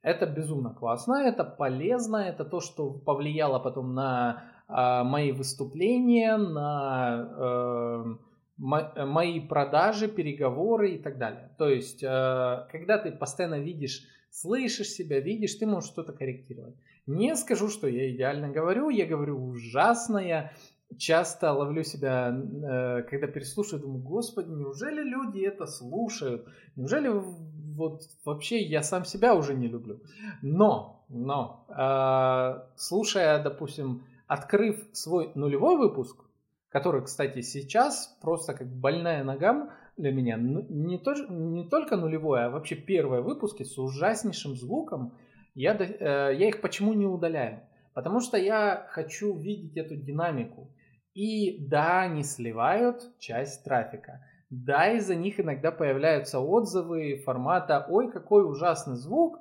это 0.00 0.24
безумно 0.24 0.70
классно, 0.70 1.16
это 1.16 1.44
полезно, 1.44 2.16
это 2.16 2.46
то, 2.46 2.60
что 2.60 2.90
повлияло 2.90 3.58
потом 3.58 3.92
на 3.92 4.44
а, 4.68 5.04
мои 5.04 5.32
выступления, 5.32 6.38
на 6.38 8.16
мои 8.56 9.40
продажи, 9.40 10.08
переговоры 10.08 10.92
и 10.92 10.98
так 10.98 11.18
далее. 11.18 11.50
То 11.58 11.68
есть, 11.68 12.00
когда 12.00 12.96
ты 12.96 13.12
постоянно 13.12 13.60
видишь, 13.60 14.02
слышишь 14.30 14.88
себя, 14.88 15.20
видишь, 15.20 15.54
ты 15.54 15.66
можешь 15.66 15.90
что-то 15.90 16.12
корректировать. 16.12 16.74
Не 17.06 17.36
скажу, 17.36 17.68
что 17.68 17.86
я 17.86 18.10
идеально 18.14 18.48
говорю, 18.48 18.90
я 18.90 19.06
говорю 19.06 19.42
ужасно, 19.42 20.18
я 20.18 20.52
часто 20.96 21.52
ловлю 21.52 21.84
себя, 21.84 22.30
э, 22.30 23.02
когда 23.02 23.26
переслушаю, 23.26 23.80
думаю, 23.80 24.02
господи, 24.02 24.50
неужели 24.50 25.02
люди 25.02 25.40
это 25.40 25.66
слушают? 25.66 26.46
Неужели 26.76 27.08
вот 27.08 28.02
вообще 28.24 28.62
я 28.62 28.82
сам 28.82 29.04
себя 29.04 29.34
уже 29.34 29.54
не 29.54 29.68
люблю? 29.68 30.00
Но, 30.42 31.04
но, 31.08 31.66
э, 31.68 32.76
слушая, 32.76 33.42
допустим, 33.42 34.04
открыв 34.26 34.82
свой 34.92 35.30
нулевой 35.34 35.76
выпуск, 35.76 36.24
который, 36.70 37.02
кстати, 37.02 37.40
сейчас 37.40 38.18
просто 38.20 38.54
как 38.54 38.68
больная 38.68 39.24
нога 39.24 39.70
для 39.98 40.12
меня, 40.12 40.36
не, 40.38 40.98
то, 40.98 41.14
не 41.28 41.68
только 41.68 41.96
нулевой, 41.96 42.44
а 42.44 42.50
вообще 42.50 42.76
первые 42.76 43.20
выпуски 43.20 43.64
с 43.64 43.76
ужаснейшим 43.78 44.56
звуком, 44.56 45.12
я, 45.54 45.74
э, 45.74 46.34
я 46.34 46.48
их 46.48 46.60
почему 46.60 46.94
не 46.94 47.06
удаляю? 47.06 47.60
Потому 47.94 48.20
что 48.20 48.38
я 48.38 48.86
хочу 48.90 49.36
видеть 49.36 49.76
эту 49.76 49.96
динамику. 49.96 50.72
И 51.14 51.66
да, 51.66 52.02
они 52.02 52.22
сливают 52.22 53.02
часть 53.18 53.64
трафика. 53.64 54.24
Да, 54.50 54.92
из-за 54.92 55.16
них 55.16 55.40
иногда 55.40 55.72
появляются 55.72 56.38
отзывы 56.38 57.20
формата 57.24 57.86
«Ой, 57.88 58.10
какой 58.10 58.48
ужасный 58.48 58.96
звук», 58.96 59.38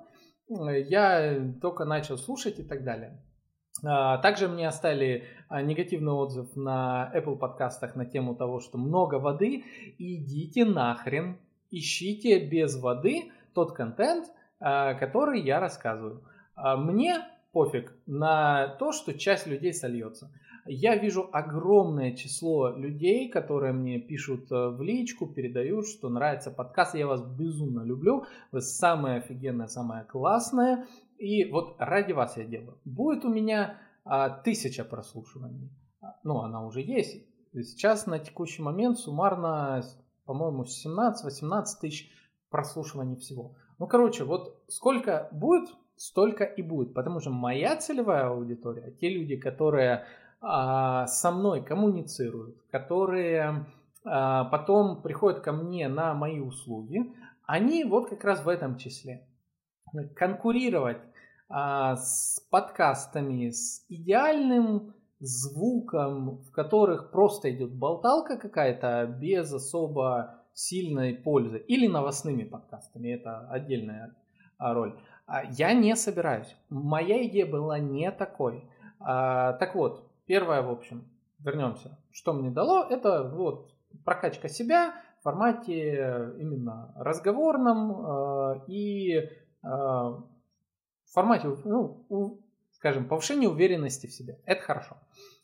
я 0.49 1.53
только 1.61 1.85
начал 1.85 2.17
слушать 2.17 2.59
и 2.59 2.63
так 2.63 2.83
далее. 2.83 3.21
А, 3.83 4.17
также 4.17 4.47
мне 4.47 4.67
оставили 4.67 5.25
а, 5.49 5.61
негативный 5.61 6.13
отзыв 6.13 6.55
на 6.55 7.11
Apple 7.15 7.37
подкастах 7.37 7.95
на 7.95 8.05
тему 8.05 8.35
того, 8.35 8.59
что 8.59 8.77
много 8.77 9.15
воды. 9.15 9.63
Идите 9.97 10.65
нахрен, 10.65 11.37
ищите 11.71 12.45
без 12.45 12.79
воды 12.79 13.31
тот 13.53 13.73
контент, 13.73 14.27
а, 14.59 14.93
который 14.95 15.41
я 15.41 15.59
рассказываю. 15.59 16.23
Мне 16.55 17.23
пофиг 17.51 17.95
на 18.07 18.67
то, 18.79 18.91
что 18.91 19.13
часть 19.13 19.45
людей 19.45 19.73
сольется. 19.73 20.31
Я 20.69 20.97
вижу 20.97 21.29
огромное 21.31 22.13
число 22.13 22.69
людей, 22.69 23.29
которые 23.29 23.71
мне 23.71 23.99
пишут 23.99 24.51
э, 24.51 24.67
в 24.69 24.81
личку, 24.81 25.25
передают, 25.25 25.87
что 25.87 26.09
нравится 26.09 26.51
подкаст. 26.51 26.93
Я 26.93 27.07
вас 27.07 27.21
безумно 27.21 27.83
люблю. 27.83 28.25
Вы 28.51 28.61
самая 28.61 29.19
офигенная, 29.19 29.67
самая 29.67 30.03
классная. 30.03 30.85
И 31.17 31.45
вот 31.51 31.75
ради 31.79 32.13
вас 32.13 32.37
я 32.37 32.45
делаю. 32.45 32.77
Будет 32.85 33.25
у 33.25 33.29
меня 33.29 33.77
а, 34.05 34.29
тысяча 34.29 34.83
прослушиваний. 34.83 35.69
Ну, 36.23 36.39
она 36.39 36.65
уже 36.65 36.81
есть. 36.81 37.25
Сейчас 37.53 38.05
на 38.05 38.19
текущий 38.19 38.61
момент 38.61 38.99
суммарно, 38.99 39.83
по-моему, 40.25 40.63
17-18 40.63 41.65
тысяч 41.81 42.11
прослушиваний 42.49 43.15
всего. 43.17 43.55
Ну, 43.79 43.87
короче, 43.87 44.23
вот 44.23 44.61
сколько 44.67 45.27
будет, 45.31 45.69
столько 45.95 46.43
и 46.43 46.61
будет. 46.61 46.93
Потому 46.93 47.19
что 47.19 47.31
моя 47.31 47.75
целевая 47.77 48.27
аудитория, 48.27 48.91
те 48.91 49.09
люди, 49.09 49.35
которые 49.35 50.05
а, 50.39 51.07
со 51.07 51.31
мной 51.31 51.63
коммуницируют, 51.63 52.61
которые 52.71 53.65
а, 54.05 54.45
потом 54.45 55.01
приходят 55.01 55.41
ко 55.41 55.51
мне 55.51 55.87
на 55.87 56.13
мои 56.13 56.39
услуги, 56.39 57.13
они 57.45 57.83
вот 57.83 58.09
как 58.09 58.23
раз 58.23 58.43
в 58.43 58.49
этом 58.49 58.77
числе 58.77 59.26
конкурировать 60.15 61.01
а, 61.49 61.95
с 61.95 62.45
подкастами 62.49 63.49
с 63.49 63.85
идеальным 63.87 64.93
звуком, 65.19 66.41
в 66.41 66.51
которых 66.51 67.11
просто 67.11 67.51
идет 67.51 67.71
болталка 67.73 68.37
какая-то 68.37 69.05
без 69.05 69.51
особо 69.53 70.43
сильной 70.53 71.13
пользы, 71.13 71.57
или 71.57 71.87
новостными 71.87 72.43
подкастами, 72.43 73.09
это 73.09 73.47
отдельная 73.49 74.15
роль. 74.59 74.99
А, 75.25 75.43
я 75.43 75.73
не 75.73 75.95
собираюсь. 75.95 76.53
Моя 76.69 77.25
идея 77.27 77.45
была 77.45 77.79
не 77.79 78.11
такой. 78.11 78.69
А, 78.99 79.53
так 79.53 79.75
вот, 79.75 80.03
первое, 80.25 80.61
в 80.61 80.69
общем, 80.69 81.05
вернемся. 81.39 81.97
Что 82.11 82.33
мне 82.33 82.51
дало, 82.51 82.83
это 82.83 83.23
вот 83.23 83.71
прокачка 84.03 84.49
себя 84.49 84.95
в 85.19 85.23
формате 85.23 86.33
именно 86.39 86.93
разговорном 86.97 88.63
и 88.67 89.29
в 89.61 90.23
формате, 91.05 91.55
ну, 91.65 92.41
скажем, 92.71 93.07
повышение 93.07 93.49
уверенности 93.49 94.07
в 94.07 94.11
себе. 94.11 94.39
Это 94.45 94.61
хорошо. 94.61 94.97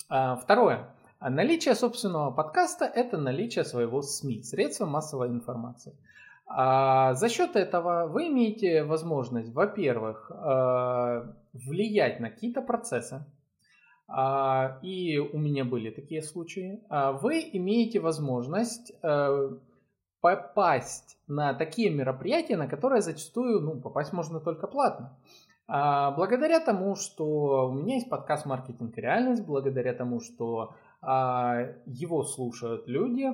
А, 0.10 0.36
второе. 0.36 0.90
Наличие 1.20 1.76
собственного 1.76 2.32
подкаста– 2.32 2.86
это 2.96 3.18
наличие 3.18 3.64
своего 3.64 4.02
СМИ, 4.02 4.44
средства 4.44 4.86
массовой 4.86 5.30
информации. 5.30 5.96
А 6.46 7.14
за 7.14 7.30
счет 7.30 7.56
этого 7.56 8.08
вы 8.08 8.28
имеете 8.28 8.84
возможность, 8.84 9.54
во-первых, 9.54 10.30
влиять 11.54 12.20
на 12.20 12.30
какие-то 12.30 12.62
процессы, 12.62 13.26
а, 14.08 14.80
и 14.82 15.18
у 15.18 15.38
меня 15.38 15.66
были 15.66 15.90
такие 15.90 16.22
случаи, 16.22 16.82
а, 16.90 17.14
вы 17.14 17.50
имеете 17.54 18.00
возможность 18.00 18.94
попасть 20.24 21.18
на 21.28 21.54
такие 21.54 21.90
мероприятия, 21.90 22.56
на 22.56 22.68
которые 22.68 23.02
зачастую 23.02 23.60
ну, 23.60 23.82
попасть 23.82 24.14
можно 24.14 24.40
только 24.40 24.68
платно. 24.68 25.18
А, 25.68 26.12
благодаря 26.12 26.62
тому, 26.62 26.96
что 26.96 27.68
у 27.70 27.74
меня 27.74 27.96
есть 27.96 28.10
подкаст 28.10 28.46
«Маркетинг 28.46 28.98
и 28.98 29.02
реальность», 29.02 29.46
благодаря 29.46 29.94
тому, 29.94 30.22
что 30.22 30.76
его 31.86 32.24
слушают 32.24 32.88
люди, 32.88 33.30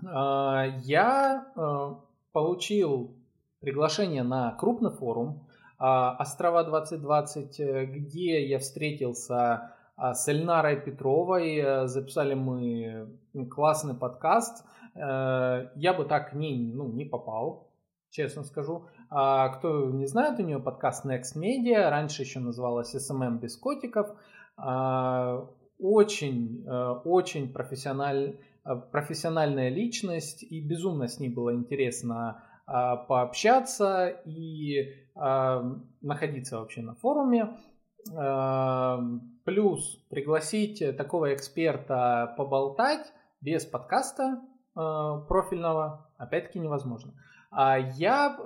я 0.00 1.46
э, 1.54 1.94
получил 2.32 3.18
приглашение 3.60 4.22
на 4.22 4.52
крупный 4.52 4.90
форум, 4.90 5.46
а, 5.78 6.16
Острова 6.16 6.64
2020, 6.64 7.60
э, 7.60 7.84
где 7.84 8.46
я 8.46 8.58
встретился 8.58 9.74
а, 9.96 10.14
с 10.14 10.26
Эльнарой 10.28 10.80
Петровой. 10.80 11.86
Записали 11.86 12.34
мы 12.34 13.08
классный 13.50 13.94
подкаст. 13.94 14.64
Э, 14.98 15.70
я 15.74 15.94
бы 15.94 16.04
так 16.04 16.30
к 16.30 16.34
ней 16.34 16.72
ну, 16.72 16.92
не 16.92 17.04
попал, 17.04 17.70
честно 18.10 18.42
скажу. 18.44 18.86
А 19.10 19.48
кто 19.50 19.90
не 19.90 20.06
знает, 20.06 20.38
у 20.38 20.42
нее 20.42 20.58
подкаст 20.58 21.06
Next 21.06 21.36
Media, 21.36 21.88
раньше 21.88 22.22
еще 22.22 22.40
называлась 22.40 22.94
SMM 22.94 23.38
без 23.38 23.56
котиков. 23.56 24.08
Очень, 25.80 26.66
очень 27.04 27.52
профессиональ, 27.52 28.38
профессиональная 28.90 29.68
личность, 29.68 30.42
и 30.42 30.60
безумно 30.60 31.06
с 31.06 31.20
ней 31.20 31.28
было 31.28 31.54
интересно 31.54 32.42
пообщаться 32.66 34.08
и 34.26 34.94
находиться 35.14 36.58
вообще 36.58 36.82
на 36.82 36.94
форуме. 36.96 37.56
Плюс 39.44 39.96
пригласить 40.10 40.96
такого 40.96 41.32
эксперта 41.34 42.34
поболтать 42.36 43.12
без 43.40 43.64
подкаста 43.64 44.42
профильного 45.28 46.06
опять-таки 46.16 46.58
невозможно. 46.60 47.12
А 47.50 47.78
я, 47.78 48.36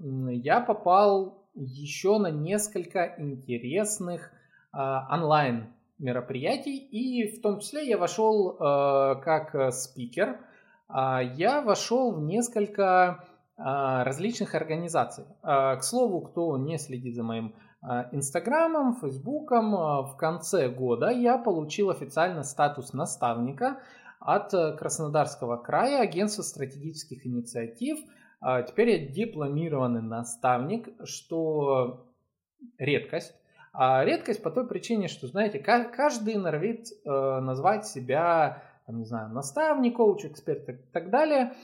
я 0.00 0.60
попал 0.60 1.44
еще 1.54 2.18
на 2.18 2.30
несколько 2.30 3.14
интересных 3.18 4.32
онлайн 4.72 5.72
мероприятий, 5.98 6.76
и 6.76 7.28
в 7.36 7.42
том 7.42 7.60
числе 7.60 7.86
я 7.88 7.98
вошел 7.98 8.56
как 8.56 9.72
спикер, 9.72 10.40
я 10.88 11.62
вошел 11.64 12.12
в 12.12 12.22
несколько 12.22 13.24
различных 13.56 14.54
организаций. 14.54 15.24
К 15.42 15.80
слову, 15.82 16.22
кто 16.22 16.56
не 16.56 16.78
следит 16.78 17.14
за 17.14 17.22
моим 17.22 17.54
Инстаграмом, 18.12 18.96
Фейсбуком, 18.96 19.72
в 19.72 20.16
конце 20.16 20.68
года 20.68 21.10
я 21.10 21.36
получил 21.36 21.90
официально 21.90 22.42
статус 22.42 22.92
наставника 22.92 23.80
от 24.24 24.54
э, 24.54 24.76
Краснодарского 24.76 25.56
края 25.56 26.00
агентства 26.00 26.42
стратегических 26.42 27.26
инициатив. 27.26 27.98
Теперь 28.66 28.90
я 28.90 29.06
дипломированный 29.06 30.02
наставник, 30.02 30.88
что 31.04 32.08
редкость. 32.76 33.36
А 33.72 34.04
редкость 34.04 34.42
по 34.42 34.50
той 34.50 34.66
причине, 34.66 35.06
что, 35.06 35.28
знаете, 35.28 35.60
каждый 35.60 36.34
норовит 36.34 36.88
э, 36.90 37.08
назвать 37.08 37.86
себя, 37.86 38.64
там, 38.84 38.98
не 38.98 39.04
знаю, 39.04 39.28
наставник, 39.28 39.96
коуч, 39.96 40.24
эксперт 40.24 40.68
и 40.68 40.72
так 40.92 41.10
далее– 41.10 41.52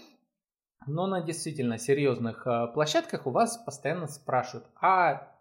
но 0.89 1.07
на 1.07 1.21
действительно 1.21 1.79
серьезных 1.79 2.47
э, 2.47 2.69
площадках 2.73 3.27
у 3.27 3.31
вас 3.31 3.59
постоянно 3.59 4.07
спрашивают, 4.07 4.67
а 4.81 5.33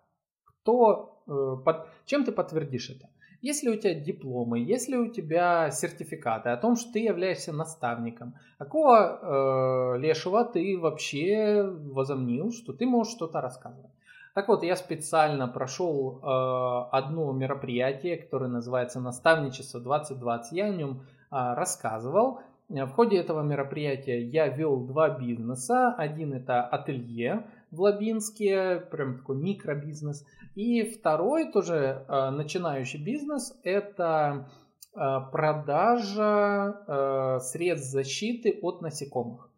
кто, 0.44 1.24
под, 1.26 1.88
чем 2.06 2.26
ты 2.26 2.32
подтвердишь 2.32 2.90
это? 2.90 3.10
Если 3.42 3.70
у 3.70 3.76
тебя 3.76 3.94
дипломы, 3.94 4.60
если 4.60 4.96
у 4.96 5.12
тебя 5.12 5.70
сертификаты 5.72 6.50
о 6.50 6.58
том, 6.58 6.76
что 6.76 6.94
ты 6.94 7.00
являешься 7.00 7.54
наставником, 7.54 8.36
какого 8.58 9.96
э, 9.96 10.00
лешего 10.00 10.44
ты 10.44 10.78
вообще 10.78 11.64
возомнил, 11.64 12.52
что 12.52 12.74
ты 12.74 12.86
можешь 12.86 13.14
что-то 13.14 13.42
рассказывать? 13.42 13.92
Так 14.38 14.50
вот, 14.50 14.62
я 14.62 14.76
специально 14.76 15.48
прошел 15.48 16.20
э, 16.22 16.96
одно 16.96 17.32
мероприятие, 17.32 18.18
которое 18.18 18.50
называется 18.50 19.00
«Наставничество 19.00 19.80
2020». 19.80 20.42
Я 20.52 20.66
о 20.66 20.70
нем 20.70 21.02
э, 21.32 21.54
рассказывал. 21.56 22.42
Э, 22.70 22.86
в 22.86 22.92
ходе 22.92 23.18
этого 23.18 23.42
мероприятия 23.42 24.22
я 24.22 24.48
вел 24.48 24.78
два 24.82 25.10
бизнеса. 25.10 25.96
Один 25.98 26.34
это 26.34 26.62
ателье 26.62 27.48
в 27.78 27.82
Лабинске, 27.82 28.80
прям 28.92 29.18
такой 29.18 29.38
микробизнес. 29.38 30.26
И 30.56 30.84
второй 30.84 31.52
тоже 31.52 32.06
э, 32.08 32.30
начинающий 32.32 33.04
бизнес 33.04 33.58
это 33.64 34.50
э, 34.96 35.00
продажа 35.32 37.40
средств 37.42 37.92
защиты 37.92 38.60
от 38.62 38.82
насекомых. 38.82 39.50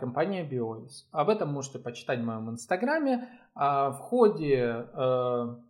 Компания 0.00 0.48
Biois. 0.48 1.04
Об 1.12 1.28
этом 1.28 1.52
можете 1.52 1.78
почитать 1.78 2.18
в 2.18 2.24
моем 2.24 2.50
инстаграме. 2.50 3.28
В 3.54 3.96
ходе 4.00 4.86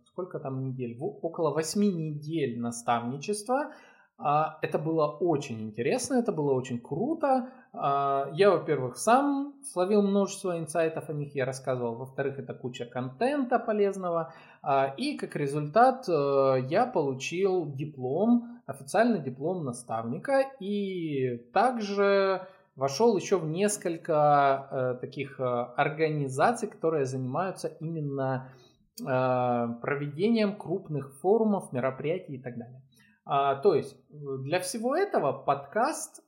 сколько 0.07 0.39
там 0.39 0.63
недель? 0.63 0.97
Около 0.99 1.53
8 1.53 1.81
недель 1.81 2.59
наставничества 2.59 3.71
а, 4.19 4.59
это 4.61 4.77
было 4.77 5.07
очень 5.07 5.61
интересно, 5.61 6.15
это 6.15 6.33
было 6.33 6.53
очень 6.53 6.79
круто. 6.79 7.49
А, 7.71 8.29
я, 8.33 8.49
во-первых, 8.49 8.97
сам 8.97 9.53
словил 9.63 10.01
множество 10.01 10.57
инсайтов 10.57 11.09
о 11.09 11.13
них, 11.13 11.35
я 11.35 11.45
рассказывал. 11.45 11.95
Во-вторых, 11.95 12.39
это 12.39 12.53
куча 12.53 12.85
контента 12.85 13.59
полезного. 13.59 14.33
А, 14.61 14.93
и 14.97 15.17
как 15.17 15.35
результат 15.35 16.07
э, 16.09 16.65
я 16.69 16.85
получил 16.87 17.71
диплом, 17.71 18.61
официальный 18.65 19.21
диплом 19.21 19.65
наставника. 19.65 20.45
И 20.59 21.37
также 21.53 22.47
вошел 22.75 23.15
еще 23.15 23.37
в 23.37 23.47
несколько 23.47 24.67
э, 24.71 25.01
таких 25.01 25.39
э, 25.39 25.43
организаций, 25.43 26.69
которые 26.69 27.05
занимаются 27.05 27.67
именно 27.79 28.51
проведением 29.01 30.57
крупных 30.57 31.13
форумов, 31.21 31.71
мероприятий 31.71 32.35
и 32.35 32.41
так 32.41 32.57
далее. 32.57 32.81
А, 33.23 33.55
то 33.55 33.75
есть 33.75 33.95
для 34.09 34.59
всего 34.59 34.93
этого 34.93 35.31
подкаст 35.31 36.21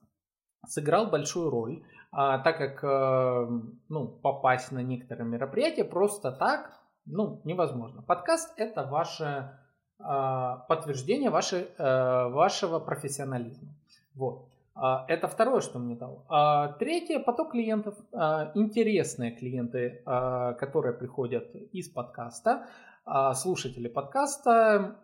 сыграл 0.67 1.07
большую 1.07 1.49
роль, 1.49 1.83
а, 2.11 2.39
так 2.39 2.57
как 2.57 2.83
э, 2.83 3.61
ну, 3.89 4.07
попасть 4.07 4.71
на 4.71 4.79
некоторые 4.83 5.25
мероприятия 5.25 5.83
просто 5.83 6.31
так 6.31 6.71
ну, 7.05 7.41
невозможно. 7.45 8.01
Подкаст 8.01 8.53
это 8.57 8.83
ваше 8.83 9.57
а, 10.03 10.57
подтверждение 10.67 11.29
ваше, 11.29 11.67
э, 11.77 12.27
вашего 12.29 12.79
профессионализма. 12.79 13.69
Вот. 14.15 14.47
А, 14.73 15.05
это 15.07 15.27
второе, 15.27 15.61
что 15.61 15.79
мне 15.79 15.95
дал. 15.95 16.25
А, 16.29 16.69
третье, 16.79 17.19
поток 17.19 17.51
клиентов. 17.51 17.95
А, 18.13 18.51
интересные 18.55 19.31
клиенты, 19.31 20.01
которые 20.05 20.93
приходят 20.93 21.53
из 21.55 21.89
подкаста. 21.89 22.65
А 23.03 23.33
слушатели 23.33 23.87
подкаста 23.87 24.97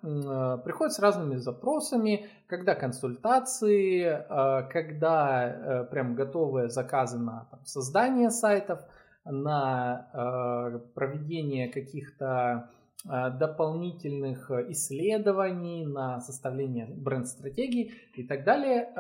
приходят 0.64 0.94
с 0.94 1.00
разными 1.00 1.38
запросами, 1.38 2.30
когда 2.46 2.76
консультации, 2.76 4.04
а, 4.06 4.64
когда 4.64 5.48
э, 5.48 5.84
прям 5.86 6.14
готовые 6.14 6.70
заказы 6.70 7.18
на 7.18 7.48
там, 7.50 7.66
создание 7.66 8.30
сайтов, 8.30 8.82
на 9.26 10.10
а, 10.14 10.80
проведение 10.94 11.70
каких-то 11.70 12.70
дополнительных 13.04 14.50
исследований, 14.70 15.86
на 15.86 16.20
составление 16.20 16.88
бренд-стратегии 16.88 17.94
и 18.16 18.28
так 18.28 18.44
далее, 18.44 18.92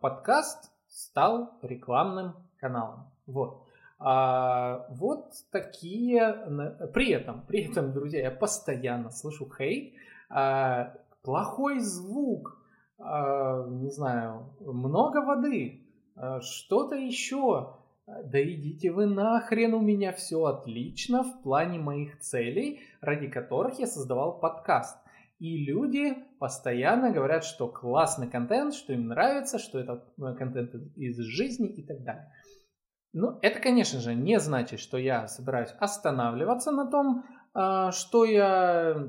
подкаст 0.00 0.70
стал 0.88 1.58
рекламным 1.60 2.36
каналом. 2.58 3.10
Вот. 3.26 3.63
А, 4.06 4.86
вот 4.90 5.32
такие... 5.50 6.34
При 6.92 7.10
этом, 7.10 7.40
при 7.46 7.70
этом, 7.70 7.94
друзья, 7.94 8.24
я 8.24 8.30
постоянно 8.30 9.10
слышу 9.10 9.50
хейт, 9.50 9.94
а, 10.28 10.92
плохой 11.22 11.80
звук, 11.80 12.62
а, 12.98 13.66
не 13.66 13.90
знаю, 13.90 14.50
много 14.60 15.24
воды, 15.24 15.80
а, 16.16 16.42
что-то 16.42 16.96
еще. 16.96 17.76
Да 18.06 18.42
идите 18.42 18.92
вы 18.92 19.06
нахрен, 19.06 19.72
у 19.72 19.80
меня 19.80 20.12
все 20.12 20.44
отлично 20.44 21.22
в 21.22 21.42
плане 21.42 21.78
моих 21.78 22.20
целей, 22.20 22.80
ради 23.00 23.28
которых 23.28 23.78
я 23.78 23.86
создавал 23.86 24.38
подкаст. 24.38 24.98
И 25.38 25.64
люди 25.64 26.14
постоянно 26.38 27.10
говорят, 27.10 27.44
что 27.44 27.68
классный 27.68 28.28
контент, 28.28 28.74
что 28.74 28.92
им 28.92 29.08
нравится, 29.08 29.58
что 29.58 29.78
это 29.78 30.04
э, 30.18 30.34
контент 30.34 30.74
из 30.94 31.16
жизни 31.18 31.68
и 31.68 31.82
так 31.82 32.04
далее. 32.04 32.30
Ну, 33.14 33.38
это, 33.42 33.60
конечно 33.60 34.00
же, 34.00 34.14
не 34.14 34.40
значит, 34.40 34.80
что 34.80 34.98
я 34.98 35.28
собираюсь 35.28 35.72
останавливаться 35.78 36.72
на 36.72 36.90
том, 36.90 37.24
а, 37.54 37.92
что 37.92 38.24
я 38.24 39.08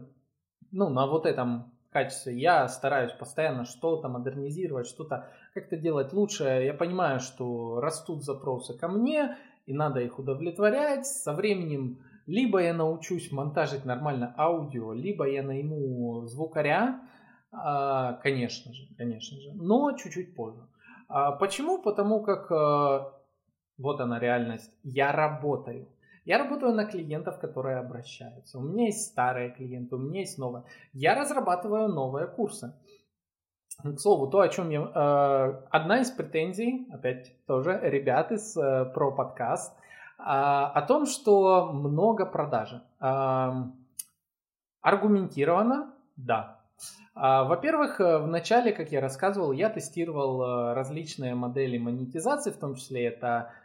ну, 0.72 0.89
на 0.89 1.08
вот 1.08 1.26
этом 1.26 1.74
качестве. 1.89 2.38
Я 2.38 2.68
стараюсь 2.68 3.14
постоянно 3.14 3.66
что-то 3.66 4.08
модернизировать, 4.08 4.86
что-то 4.86 5.30
как-то 5.56 5.76
делать 5.76 6.14
лучше. 6.14 6.43
Я 6.43 6.76
понимаю, 6.76 7.20
что 7.20 7.80
растут 7.80 8.24
запросы 8.24 8.78
ко 8.78 8.88
мне, 8.88 9.38
и 9.66 9.74
надо 9.74 10.01
их 10.01 10.20
удовлетворять. 10.20 11.08
Со 11.08 11.34
временем 11.34 11.99
либо 12.28 12.62
я 12.62 12.76
научусь 12.76 13.32
монтажить 13.32 13.86
нормально 13.86 14.36
аудио, 14.38 14.93
либо 14.93 15.28
я 15.28 15.41
найму 15.41 16.26
звукаря, 16.28 17.01
а, 17.51 18.14
конечно 18.22 18.72
же, 18.72 18.88
конечно 18.97 19.39
же, 19.39 19.51
но 19.53 19.93
чуть-чуть 19.93 20.36
позже. 20.36 20.62
А 21.08 21.32
почему? 21.32 21.82
Потому 21.82 22.22
как 22.22 22.51
вот 23.78 23.99
она 23.99 24.19
реальность. 24.19 24.71
Я 24.84 25.11
работаю. 25.11 25.88
Я 26.26 26.39
работаю 26.39 26.73
на 26.73 26.86
клиентов, 26.86 27.39
которые 27.39 27.78
обращаются. 27.78 28.57
У 28.57 28.61
меня 28.61 28.86
есть 28.86 29.05
старые 29.05 29.51
клиенты, 29.51 29.95
у 29.95 29.99
меня 29.99 30.21
есть 30.21 30.39
новые. 30.39 30.63
Я 30.91 31.13
разрабатываю 31.13 31.88
новые 31.88 32.26
курсы. 32.26 32.73
К 33.84 33.99
слову, 33.99 34.28
то, 34.28 34.39
о 34.39 34.49
чем 34.49 34.69
я... 34.69 34.82
Э, 34.82 35.67
одна 35.69 35.99
из 35.99 36.09
претензий, 36.09 36.88
опять 36.91 37.34
тоже, 37.45 37.80
ребят 37.84 38.32
из 38.32 38.57
э, 38.57 38.86
про 38.86 39.11
подкаст, 39.11 39.78
э, 40.17 40.23
о 40.23 40.82
том, 40.88 41.05
что 41.05 41.71
много 41.71 42.26
продажи. 42.26 42.82
Э, 42.99 43.51
аргументированно, 44.82 45.93
да. 46.15 46.59
Э, 47.15 47.43
во-первых, 47.43 47.99
в 47.99 48.26
начале, 48.26 48.71
как 48.71 48.91
я 48.91 49.01
рассказывал, 49.01 49.51
я 49.51 49.69
тестировал 49.69 50.41
э, 50.41 50.73
различные 50.73 51.36
модели 51.36 51.78
монетизации, 51.78 52.51
в 52.51 52.57
том 52.57 52.76
числе 52.76 53.05
это 53.05 53.28
а, 53.28 53.64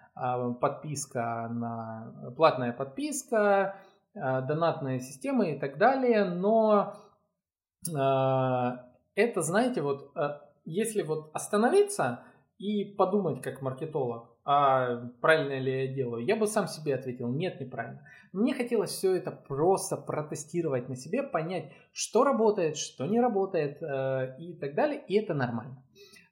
подписка 0.60 1.48
на 1.50 2.32
платная 2.36 2.72
подписка, 2.72 3.76
а, 4.14 4.40
донатная 4.40 5.00
система 5.00 5.48
и 5.48 5.58
так 5.58 5.78
далее, 5.78 6.24
но 6.24 6.94
а, 7.96 8.86
это, 9.14 9.42
знаете, 9.42 9.82
вот 9.82 10.12
если 10.64 11.02
вот 11.02 11.30
остановиться 11.32 12.24
и 12.58 12.84
подумать 12.84 13.42
как 13.42 13.62
маркетолог, 13.62 14.30
а 14.44 15.08
правильно 15.20 15.58
ли 15.58 15.86
я 15.86 15.94
делаю, 15.94 16.24
я 16.24 16.36
бы 16.36 16.46
сам 16.46 16.66
себе 16.66 16.94
ответил, 16.94 17.28
нет, 17.28 17.60
неправильно. 17.60 18.02
Мне 18.32 18.54
хотелось 18.54 18.90
все 18.90 19.14
это 19.14 19.30
просто 19.30 19.96
протестировать 19.96 20.88
на 20.88 20.96
себе, 20.96 21.22
понять, 21.22 21.72
что 21.92 22.24
работает, 22.24 22.76
что 22.76 23.06
не 23.06 23.20
работает 23.20 23.82
э, 23.82 24.36
и 24.38 24.54
так 24.54 24.74
далее, 24.74 25.02
и 25.06 25.14
это 25.14 25.34
нормально. 25.34 25.82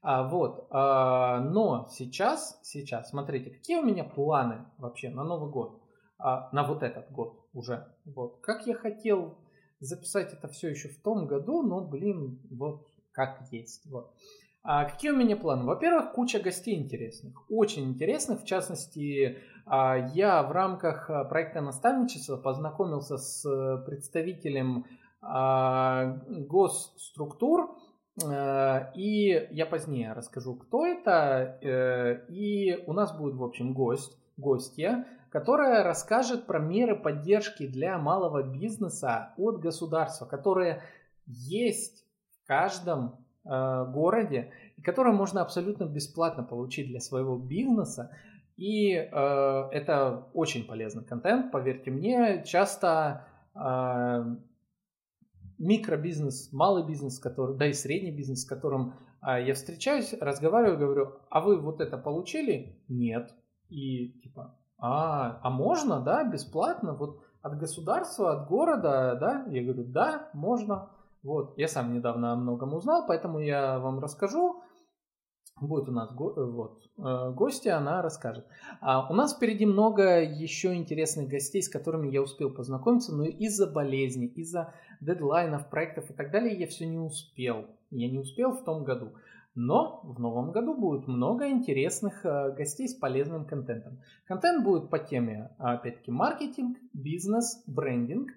А, 0.00 0.28
вот, 0.28 0.68
а, 0.70 1.40
но 1.40 1.88
сейчас, 1.90 2.60
сейчас, 2.62 3.10
смотрите, 3.10 3.50
какие 3.50 3.78
у 3.78 3.84
меня 3.84 4.04
планы 4.04 4.64
вообще 4.78 5.10
на 5.10 5.24
Новый 5.24 5.50
год, 5.50 5.82
а, 6.18 6.48
на 6.52 6.62
вот 6.62 6.82
этот 6.82 7.10
год 7.10 7.46
уже. 7.52 7.86
Вот, 8.04 8.38
как 8.40 8.66
я 8.66 8.74
хотел 8.74 9.38
записать 9.80 10.32
это 10.32 10.48
все 10.48 10.68
еще 10.68 10.88
в 10.88 11.00
том 11.02 11.26
году, 11.26 11.62
но, 11.62 11.80
блин, 11.80 12.40
вот 12.50 12.86
как 13.12 13.42
есть. 13.50 13.90
Вот. 13.90 14.12
А 14.62 14.84
какие 14.84 15.10
у 15.10 15.16
меня 15.16 15.36
планы? 15.36 15.64
Во-первых, 15.64 16.12
куча 16.12 16.38
гостей 16.38 16.76
интересных, 16.76 17.50
очень 17.50 17.84
интересных. 17.84 18.42
В 18.42 18.44
частности, 18.44 19.38
а, 19.66 19.96
я 20.14 20.44
в 20.44 20.52
рамках 20.52 21.10
а, 21.10 21.24
проекта 21.24 21.60
наставничества 21.60 22.36
познакомился 22.36 23.16
с 23.16 23.82
представителем 23.84 24.86
а, 25.20 26.20
госструктур, 26.28 27.76
Э, 27.76 27.77
и 28.96 29.48
я 29.50 29.66
позднее 29.66 30.12
расскажу, 30.12 30.54
кто 30.54 30.86
это. 30.86 31.58
Э, 31.62 32.26
и 32.28 32.82
у 32.86 32.92
нас 32.92 33.16
будет, 33.16 33.34
в 33.34 33.44
общем, 33.44 33.74
гость, 33.74 34.18
гостья, 34.36 35.06
которая 35.30 35.84
расскажет 35.84 36.46
про 36.46 36.58
меры 36.58 36.96
поддержки 36.96 37.66
для 37.66 37.98
малого 37.98 38.42
бизнеса 38.42 39.34
от 39.36 39.60
государства, 39.60 40.26
которые 40.26 40.82
есть 41.26 42.04
в 42.30 42.46
каждом 42.46 43.24
э, 43.44 43.84
городе 43.92 44.50
и 44.76 44.82
которые 44.82 45.14
можно 45.14 45.42
абсолютно 45.42 45.84
бесплатно 45.84 46.42
получить 46.42 46.88
для 46.88 47.00
своего 47.00 47.36
бизнеса. 47.36 48.10
И 48.56 48.92
э, 48.94 49.68
это 49.70 50.26
очень 50.32 50.64
полезный 50.66 51.04
контент, 51.04 51.52
поверьте 51.52 51.90
мне. 51.90 52.42
Часто 52.44 53.26
э, 53.54 54.36
микробизнес, 55.58 56.52
малый 56.52 56.86
бизнес, 56.86 57.18
который, 57.18 57.56
да 57.56 57.66
и 57.66 57.72
средний 57.72 58.12
бизнес, 58.12 58.42
с 58.42 58.46
которым 58.46 58.94
а, 59.20 59.38
я 59.40 59.54
встречаюсь, 59.54 60.14
разговариваю, 60.20 60.78
говорю, 60.78 61.12
а 61.30 61.40
вы 61.40 61.60
вот 61.60 61.80
это 61.80 61.98
получили? 61.98 62.82
Нет. 62.88 63.34
И 63.68 64.20
типа, 64.22 64.56
а, 64.78 65.40
а 65.42 65.50
можно, 65.50 66.00
да, 66.00 66.24
бесплатно, 66.24 66.94
вот 66.94 67.20
от 67.42 67.58
государства, 67.58 68.32
от 68.32 68.48
города, 68.48 69.16
да? 69.20 69.46
Я 69.48 69.62
говорю, 69.62 69.84
да, 69.84 70.30
можно. 70.32 70.90
Вот, 71.22 71.58
я 71.58 71.66
сам 71.66 71.92
недавно 71.92 72.32
о 72.32 72.36
многом 72.36 72.74
узнал, 72.74 73.04
поэтому 73.06 73.40
я 73.40 73.78
вам 73.80 73.98
расскажу. 73.98 74.62
Будет 75.60 75.88
у 75.88 75.92
нас 75.92 76.12
го- 76.12 76.34
э, 76.36 76.44
вот, 76.44 76.82
э, 76.98 77.32
гостья, 77.32 77.78
она 77.78 78.00
расскажет. 78.02 78.46
А 78.80 79.10
у 79.10 79.14
нас 79.14 79.34
впереди 79.34 79.66
много 79.66 80.22
еще 80.22 80.74
интересных 80.74 81.28
гостей, 81.28 81.62
с 81.62 81.68
которыми 81.68 82.08
я 82.08 82.22
успел 82.22 82.50
познакомиться, 82.50 83.14
но 83.14 83.24
из-за 83.24 83.66
болезни, 83.66 84.26
из-за 84.26 84.72
дедлайнов, 85.00 85.68
проектов 85.68 86.10
и 86.10 86.12
так 86.12 86.30
далее 86.30 86.56
я 86.56 86.66
все 86.66 86.86
не 86.86 86.98
успел. 86.98 87.66
Я 87.90 88.08
не 88.08 88.18
успел 88.18 88.52
в 88.52 88.62
том 88.64 88.84
году. 88.84 89.12
Но 89.54 90.00
в 90.04 90.20
новом 90.20 90.52
году 90.52 90.74
будет 90.74 91.08
много 91.08 91.48
интересных 91.48 92.24
э, 92.24 92.52
гостей 92.52 92.88
с 92.88 92.94
полезным 92.94 93.44
контентом. 93.44 93.98
Контент 94.26 94.64
будет 94.64 94.90
по 94.90 95.00
теме, 95.00 95.50
опять-таки, 95.58 96.12
маркетинг, 96.12 96.78
бизнес, 96.92 97.64
брендинг. 97.66 98.30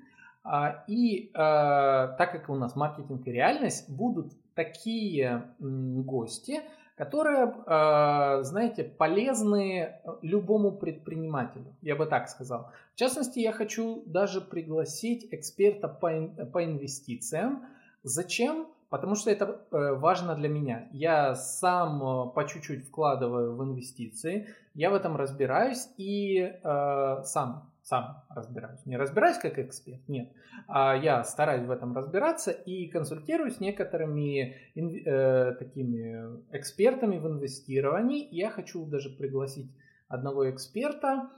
А, 0.43 0.83
и 0.87 1.29
так 1.33 2.31
как 2.31 2.49
у 2.49 2.55
нас 2.55 2.75
маркетинг 2.75 3.27
и 3.27 3.31
реальность, 3.31 3.87
будут 3.87 4.33
такие 4.55 5.53
гости– 5.59 6.61
которые, 7.01 7.51
а, 7.65 8.43
знаете, 8.43 8.83
полезны 8.83 9.95
любому 10.21 10.71
предпринимателю, 10.71 11.75
я 11.81 11.95
бы 11.95 12.05
так 12.05 12.29
сказал. 12.29 12.69
В 12.93 12.99
частности, 12.99 13.39
я 13.39 13.51
хочу 13.51 14.03
даже 14.05 14.39
пригласить 14.39 15.27
эксперта 15.31 15.87
по, 15.87 16.11
по 16.53 16.63
инвестициям. 16.63 17.65
Зачем? 18.03 18.67
Потому 18.89 19.15
что 19.15 19.31
это 19.31 19.61
э, 19.71 19.93
важно 19.95 20.35
для 20.35 20.47
меня. 20.47 20.89
Я 20.91 21.33
сам 21.33 22.03
э, 22.03 22.33
по 22.35 22.47
чуть-чуть 22.47 22.85
вкладываю 22.85 23.55
в 23.55 23.63
инвестиции, 23.63 24.49
я 24.75 24.91
в 24.91 24.93
этом 24.93 25.15
разбираюсь 25.15 25.89
и 25.97 26.37
э, 26.37 27.21
сам 27.23 27.70
сам 27.91 28.23
разбираюсь. 28.29 28.85
Не 28.85 28.95
разбираюсь 28.95 29.37
как 29.37 29.59
эксперт, 29.59 30.07
нет. 30.07 30.31
А 30.69 30.95
я 30.95 31.25
стараюсь 31.25 31.65
в 31.65 31.71
этом 31.71 31.93
разбираться 31.93 32.51
и 32.51 32.87
консультируюсь 32.87 33.57
с 33.57 33.59
некоторыми 33.59 34.55
э, 34.75 35.51
такими 35.59 36.41
экспертами 36.55 37.17
в 37.17 37.27
инвестировании. 37.27 38.25
Я 38.31 38.49
хочу 38.49 38.85
даже 38.85 39.09
пригласить 39.09 39.69
одного 40.07 40.49
эксперта 40.49 41.29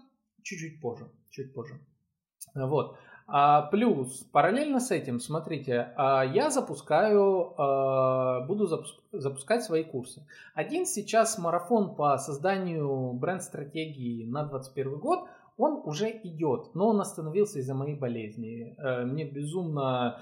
чуть-чуть 0.44 0.80
позже. 0.80 1.10
Чуть 1.32 1.56
позже. 1.56 1.80
Вот. 2.54 2.98
А, 3.26 3.64
плюс, 3.72 4.24
параллельно 4.32 4.80
с 4.80 4.92
этим, 4.92 5.20
смотрите, 5.20 5.94
а, 5.96 6.24
я 6.24 6.52
запускаю, 6.52 7.56
а, 7.58 8.42
буду 8.42 8.68
запускать 9.12 9.64
свои 9.64 9.84
курсы. 9.84 10.28
Один 10.54 10.86
сейчас 10.86 11.40
марафон 11.40 11.96
по 11.96 12.16
созданию 12.20 13.14
бренд-стратегии 13.14 14.26
на 14.26 14.44
2021 14.44 15.00
год– 15.00 15.28
он 15.58 15.82
уже 15.86 16.10
идет, 16.24 16.74
но 16.74 16.90
он 16.90 17.02
остановился 17.02 17.60
из-за 17.60 17.74
моей 17.74 17.96
болезни. 17.96 18.76
Э, 18.78 19.06
мне 19.06 19.26
безумно, 19.26 20.22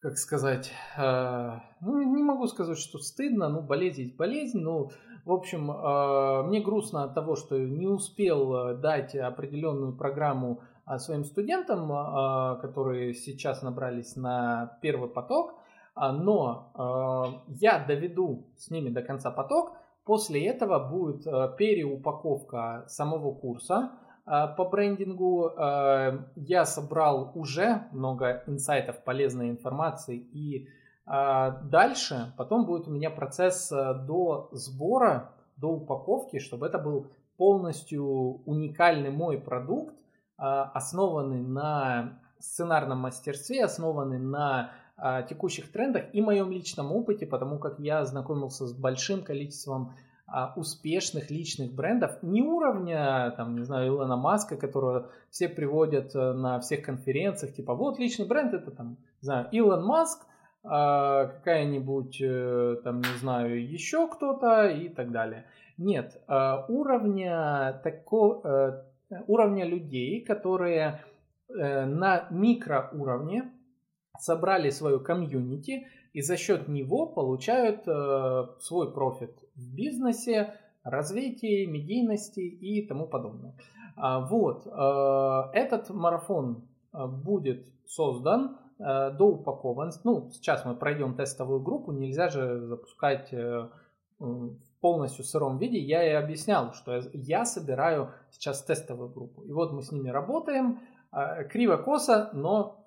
как 0.00 0.16
сказать, 0.16 0.72
э, 0.96 1.50
ну, 1.80 2.02
не 2.02 2.22
могу 2.22 2.46
сказать, 2.46 2.78
что 2.78 2.98
стыдно, 2.98 3.48
ну, 3.48 3.62
болезнь 3.62 4.02
есть 4.02 4.16
болезнь, 4.16 4.60
ну, 4.60 4.90
в 5.24 5.32
общем, 5.32 5.70
э, 5.70 6.42
мне 6.48 6.60
грустно 6.60 7.04
от 7.04 7.14
того, 7.14 7.36
что 7.36 7.58
не 7.58 7.86
успел 7.86 8.78
дать 8.78 9.14
определенную 9.14 9.96
программу 9.96 10.62
своим 10.96 11.24
студентам, 11.24 11.88
которые 12.60 13.14
сейчас 13.14 13.62
набрались 13.62 14.16
на 14.16 14.76
первый 14.82 15.08
поток, 15.08 15.54
но 15.94 17.44
я 17.46 17.84
доведу 17.86 18.48
с 18.56 18.70
ними 18.72 18.88
до 18.88 19.00
конца 19.02 19.30
поток, 19.30 19.76
После 20.04 20.46
этого 20.46 20.80
будет 20.80 21.22
переупаковка 21.56 22.84
самого 22.88 23.32
курса, 23.32 23.92
а, 23.92 24.09
по 24.24 24.64
брендингу. 24.64 25.52
А, 25.56 26.24
я 26.36 26.64
собрал 26.64 27.32
уже 27.34 27.84
много 27.92 28.42
инсайтов, 28.46 29.02
полезной 29.04 29.50
информации 29.50 30.16
и 30.16 30.68
а, 31.06 31.50
дальше 31.50 32.32
потом 32.36 32.66
будет 32.66 32.86
у 32.88 32.90
меня 32.90 33.10
процесс 33.10 33.68
до 33.70 34.48
сбора, 34.52 35.32
до 35.56 35.68
упаковки, 35.68 36.38
чтобы 36.38 36.66
это 36.66 36.78
был 36.78 37.08
полностью 37.36 38.04
уникальный 38.44 39.10
мой 39.10 39.38
продукт, 39.38 39.94
основанный 40.36 41.40
на 41.40 42.20
сценарном 42.38 42.98
мастерстве, 42.98 43.64
основанный 43.64 44.18
на 44.18 44.72
текущих 45.28 45.72
трендах 45.72 46.04
и 46.12 46.20
моем 46.20 46.50
личном 46.50 46.92
опыте, 46.92 47.26
потому 47.26 47.58
как 47.58 47.78
я 47.78 48.04
знакомился 48.04 48.66
с 48.66 48.74
большим 48.74 49.22
количеством 49.22 49.92
а, 49.92 50.09
успешных 50.56 51.30
личных 51.30 51.72
брендов, 51.72 52.22
не 52.22 52.42
уровня, 52.42 53.32
там, 53.36 53.56
не 53.56 53.64
знаю, 53.64 53.88
Илона 53.88 54.16
Маска, 54.16 54.56
которого 54.56 55.10
все 55.30 55.48
приводят 55.48 56.14
э, 56.14 56.32
на 56.32 56.60
всех 56.60 56.82
конференциях, 56.82 57.54
типа, 57.54 57.74
вот 57.74 57.98
личный 57.98 58.26
бренд 58.26 58.54
это 58.54 58.70
там 58.70 58.96
не 59.22 59.26
знаю, 59.26 59.48
Илон 59.52 59.84
Маск, 59.84 60.26
а, 60.62 61.26
какая-нибудь, 61.26 62.20
э, 62.22 62.76
там, 62.84 62.98
не 63.00 63.18
знаю, 63.18 63.70
еще 63.70 64.08
кто-то 64.08 64.68
и 64.68 64.88
так 64.88 65.10
далее. 65.10 65.46
Нет, 65.78 66.22
а, 66.26 66.64
уровня, 66.68 67.80
такого, 67.82 68.84
э, 69.10 69.22
уровня 69.26 69.64
людей, 69.64 70.24
которые 70.24 71.04
на 71.52 72.28
микроуровне 72.30 73.50
собрали 74.16 74.70
свою 74.70 75.00
комьюнити 75.00 75.88
и 76.12 76.22
за 76.22 76.36
счет 76.36 76.68
него 76.68 77.06
получают 77.06 77.84
свой 78.62 78.92
профит 78.92 79.36
в 79.54 79.74
бизнесе, 79.74 80.54
развитии, 80.82 81.66
медийности 81.66 82.40
и 82.40 82.86
тому 82.86 83.06
подобное. 83.06 83.54
А, 83.96 84.20
вот, 84.20 84.66
этот 85.54 85.90
марафон 85.90 86.68
будет 86.92 87.66
создан 87.86 88.56
Э, 88.80 89.10
доупакован. 89.10 89.92
Ну, 90.04 90.30
сейчас 90.32 90.64
мы 90.64 90.74
пройдем 90.74 91.14
тестовую 91.14 91.60
группу, 91.60 91.92
нельзя 91.92 92.28
же 92.28 92.60
запускать 92.60 93.30
э, 93.30 93.68
в 94.18 94.56
полностью 94.80 95.22
сыром 95.22 95.58
виде. 95.58 95.78
Я 95.78 96.02
и 96.02 96.14
объяснял, 96.14 96.72
что 96.72 97.02
я 97.12 97.44
собираю 97.44 98.12
сейчас 98.30 98.62
тестовую 98.62 99.10
группу. 99.10 99.42
И 99.42 99.52
вот 99.52 99.72
мы 99.72 99.82
с 99.82 99.92
ними 99.92 100.08
работаем, 100.08 100.78
э, 100.78 100.89
криво-косо, 101.12 102.30
но 102.32 102.84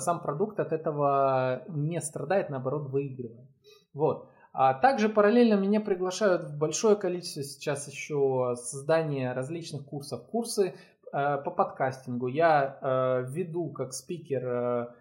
сам 0.00 0.20
продукт 0.20 0.60
от 0.60 0.72
этого 0.72 1.62
не 1.68 2.00
страдает, 2.00 2.50
наоборот, 2.50 2.88
выигрывает. 2.88 3.48
Вот. 3.92 4.28
А 4.52 4.74
также 4.74 5.08
параллельно 5.08 5.54
меня 5.54 5.80
приглашают 5.80 6.44
в 6.44 6.58
большое 6.58 6.94
количество 6.94 7.42
сейчас 7.42 7.88
еще 7.88 8.54
создания 8.56 9.32
различных 9.32 9.84
курсов. 9.84 10.22
Курсы 10.30 10.74
по 11.10 11.50
подкастингу. 11.50 12.28
Я 12.28 13.24
веду 13.28 13.70
как 13.70 13.92
спикер 13.92 14.94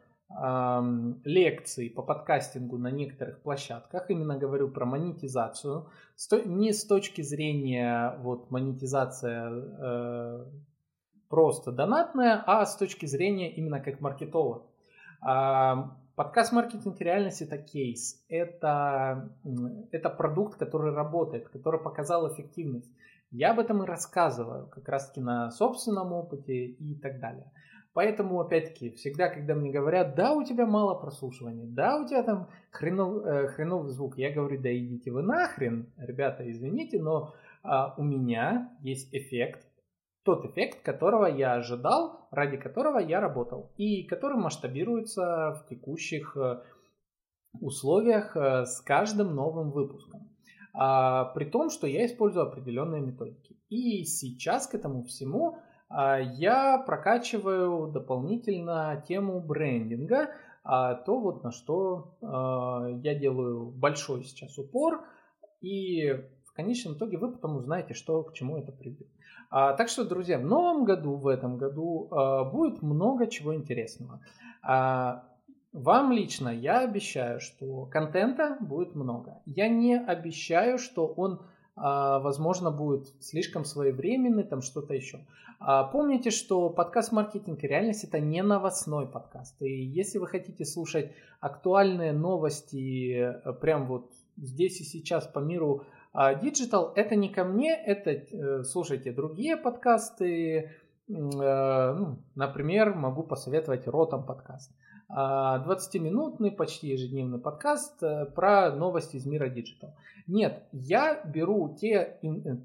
лекций 1.23 1.91
по 1.91 2.01
подкастингу 2.01 2.79
на 2.79 2.89
некоторых 2.89 3.41
площадках. 3.41 4.09
Именно 4.09 4.39
говорю 4.39 4.69
про 4.69 4.85
монетизацию. 4.85 5.89
Не 6.45 6.73
с 6.73 6.85
точки 6.85 7.21
зрения 7.21 8.15
вот 8.21 8.49
монетизация 8.49 9.51
э, 9.51 10.45
просто 11.33 11.71
донатная, 11.71 12.43
а 12.45 12.63
с 12.63 12.77
точки 12.77 13.07
зрения 13.07 13.51
именно 13.51 13.79
как 13.79 13.99
маркетолог. 14.01 14.67
Подкаст 15.19 16.51
«Маркетинг 16.51 17.01
и 17.01 17.03
реальность»— 17.03 17.41
это 17.41 17.57
кейс, 17.57 18.23
это, 18.29 19.31
это 19.91 20.11
продукт, 20.11 20.59
который 20.59 20.93
работает, 20.93 21.49
который 21.49 21.79
показал 21.79 22.31
эффективность. 22.31 22.91
Я 23.31 23.49
об 23.49 23.59
этом 23.59 23.81
и 23.81 23.87
рассказываю, 23.87 24.67
как 24.67 24.87
раз-таки 24.87 25.21
на 25.21 25.49
собственном 25.49 26.13
опыте 26.13 26.65
и 26.65 26.93
так 26.93 27.19
далее. 27.19 27.51
Поэтому, 27.93 28.39
опять-таки, 28.39 28.91
всегда, 28.91 29.27
когда 29.27 29.55
мне 29.55 29.71
говорят, 29.71 30.13
да, 30.13 30.33
у 30.35 30.43
тебя 30.43 30.67
мало 30.67 30.93
прослушивания, 30.93 31.65
да, 31.65 31.99
у 31.99 32.05
тебя 32.05 32.21
там 32.21 32.47
хренов, 32.69 33.25
э, 33.25 33.47
хреновый 33.47 33.89
звук, 33.89 34.19
я 34.19 34.31
говорю, 34.31 34.61
да 34.61 34.71
идите 34.71 35.09
вы 35.09 35.23
нахрен, 35.23 35.91
ребята, 35.97 36.47
извините, 36.47 37.01
но 37.01 37.33
а, 37.63 37.95
у 37.97 38.03
меня 38.03 38.69
есть 38.81 39.09
эффект, 39.15 39.65
тот 40.23 40.45
эффект, 40.45 40.83
которого 40.83 41.25
я 41.25 41.53
ожидал, 41.53 42.27
ради 42.31 42.57
которого 42.57 42.99
я 42.99 43.19
работал, 43.19 43.71
и 43.77 44.03
который 44.03 44.37
масштабируется 44.37 45.61
в 45.61 45.67
текущих 45.69 46.37
э, 46.37 46.61
условиях 47.59 48.35
э, 48.35 48.65
с 48.65 48.81
каждым 48.81 49.35
новым 49.35 49.71
выпуском. 49.71 50.33
А, 50.73 51.25
при 51.25 51.45
том, 51.45 51.69
что 51.69 51.87
я 51.87 52.05
использую 52.05 52.47
определенные 52.47 53.01
методики. 53.01 53.55
И 53.69 54.03
сейчас 54.05 54.67
к 54.67 54.75
этому 54.75 55.03
всему 55.03 55.57
а, 55.89 56.19
я 56.19 56.79
прокачиваю 56.79 57.91
дополнительно 57.91 59.03
тему 59.07 59.39
брендинга, 59.39 60.31
а 60.63 60.95
то 60.95 61.19
вот 61.19 61.43
на 61.43 61.51
что 61.51 62.17
а, 62.21 62.87
я 63.03 63.13
делаю 63.13 63.71
большой 63.71 64.23
сейчас 64.23 64.57
упор, 64.57 65.05
и 65.61 66.25
в 66.53 66.55
конечном 66.55 66.93
итоге 66.93 67.17
вы 67.17 67.31
потом 67.31 67.57
узнаете, 67.57 67.93
что 67.95 68.23
к 68.23 68.33
чему 68.33 68.57
это 68.57 68.71
приведет. 68.71 69.07
А, 69.49 69.73
так 69.73 69.89
что, 69.89 70.05
друзья, 70.05 70.37
в 70.37 70.45
новом 70.45 70.85
году, 70.85 71.15
в 71.15 71.27
этом 71.27 71.57
году 71.57 72.09
будет 72.51 72.81
много 72.81 73.27
чего 73.27 73.55
интересного. 73.55 74.21
Вам 74.61 76.11
лично 76.11 76.49
я 76.49 76.81
обещаю, 76.81 77.39
что 77.39 77.87
контента 77.87 78.57
будет 78.61 78.93
много. 78.93 79.41
Я 79.45 79.67
не 79.67 79.99
обещаю, 79.99 80.77
что 80.77 81.07
он 81.07 81.41
а, 81.75 82.19
возможно, 82.19 82.69
будет 82.71 83.07
слишком 83.19 83.65
своевременный, 83.65 84.43
там 84.43 84.61
что-то 84.61 84.93
еще. 84.93 85.19
А, 85.59 85.83
помните, 85.83 86.29
что 86.29 86.69
подкаст 86.69 87.11
«Маркетинг 87.11 87.63
и 87.63 87.67
реальность»— 87.67 88.03
это 88.05 88.19
не 88.19 88.43
новостной 88.43 89.07
подкаст. 89.07 89.59
И 89.61 89.83
если 89.83 90.19
вы 90.19 90.27
хотите 90.27 90.65
слушать 90.65 91.11
актуальные 91.39 92.13
новости 92.13 93.41
э, 93.43 93.53
прям 93.53 93.87
вот 93.87 94.11
здесь 94.37 94.81
и 94.81 94.83
сейчас 94.83 95.25
по 95.25 95.39
миру 95.39 95.83
digital, 96.41 96.93
это 96.95 97.15
не 97.15 97.29
ко 97.29 97.43
мне, 97.43 97.73
это 97.73 98.11
э, 98.11 98.63
слушайте 98.63 99.11
другие 99.11 99.57
подкасты. 99.57 100.71
Э, 101.09 101.93
ну, 101.93 102.19
например, 102.35 102.93
могу 102.93 103.23
посоветовать 103.23 103.87
Ротом 103.87 104.25
подкаст. 104.25 104.71
20-минутный, 105.09 106.51
почти 106.51 106.87
ежедневный 106.87 107.37
подкаст 107.37 108.01
э, 108.01 108.25
про 108.25 108.71
новости 108.71 109.17
из 109.17 109.25
мира 109.25 109.47
digital. 109.47 109.95
Нет, 110.25 110.63
я 110.71 111.21
беру 111.23 111.75
те, 111.79 112.17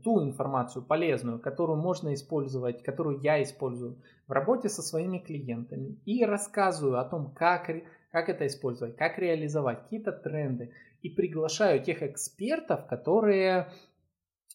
ту 0.03 0.23
информацию 0.23 0.83
полезную, 0.83 1.41
которую 1.41 1.79
можно 1.79 2.15
использовать, 2.15 2.83
которую 2.83 3.21
я 3.21 3.43
использую 3.43 3.97
в 4.27 4.33
работе 4.33 4.69
со 4.69 4.83
своими 4.83 5.19
клиентами 5.19 5.99
и 6.07 6.25
рассказываю 6.25 7.01
о 7.01 7.05
том, 7.05 7.33
как, 7.35 7.71
как 8.13 8.29
это 8.29 8.47
использовать, 8.47 8.97
как 8.97 9.19
реализовать, 9.19 9.83
какие-то 9.83 10.13
тренды. 10.13 10.73
И 11.03 11.11
приглашаю 11.11 11.83
тех 11.83 12.03
экспертов, 12.03 12.87
которые 12.87 13.57
э, 13.59 13.67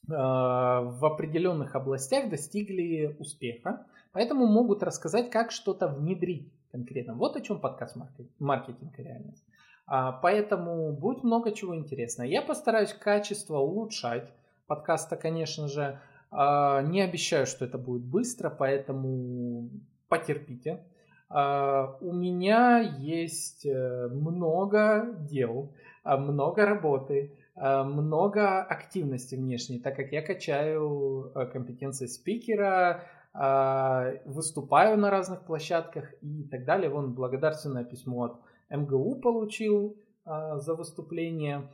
в 0.07 1.05
определенных 1.05 1.75
областях 1.75 2.29
достигли 2.29 3.15
успеха, 3.19 3.85
поэтому 4.11 4.45
могут 4.45 4.83
рассказать, 4.83 5.29
как 5.29 5.51
что-то 5.51 5.87
внедрить 5.87 6.51
конкретно. 6.71 7.13
Вот 7.13 7.35
о 7.35 7.41
чем 7.41 7.59
подкаст 7.59 7.95
«Маркетинг 8.39 8.99
и 8.99 9.03
реальность». 9.03 9.43
А, 9.85 10.11
поэтому 10.11 10.91
будет 10.93 11.23
много 11.23 11.51
чего 11.51 11.75
интересного. 11.75 12.27
Я 12.27 12.41
постараюсь 12.41 12.93
качество 12.93 13.57
улучшать 13.57 14.31
подкаста, 14.67 15.15
конечно 15.15 15.67
же. 15.67 15.99
А, 16.31 16.81
не 16.81 17.01
обещаю, 17.01 17.45
что 17.45 17.65
это 17.65 17.77
будет 17.77 18.03
быстро, 18.03 18.49
поэтому 18.49 19.69
потерпите. 20.07 20.83
А, 21.29 21.97
у 22.01 22.13
меня 22.13 22.79
есть 22.79 23.65
э, 23.65 24.07
много 24.07 25.15
дел, 25.19 25.73
много 26.04 26.66
работы, 26.66 27.38
много 27.56 28.62
активности 28.62 29.36
внешней, 29.36 29.80
так 29.80 29.95
как 29.95 30.12
я 30.12 30.22
качаю 30.22 31.32
э, 31.36 31.45
компетенции 31.45 32.08
спикера, 32.08 33.04
а, 33.36 34.12
выступаю 34.26 34.97
на 34.97 35.10
разных 35.10 35.43
площадках 35.45 36.14
и 36.22 36.43
так 36.43 36.66
далее. 36.66 36.89
Вон 36.89 37.14
благодарственное 37.14 37.84
письмо 37.84 38.26
от 38.26 38.39
МГУ 38.70 39.22
получил 39.22 39.97
а, 40.24 40.60
за 40.60 40.76
выступление 40.76 41.68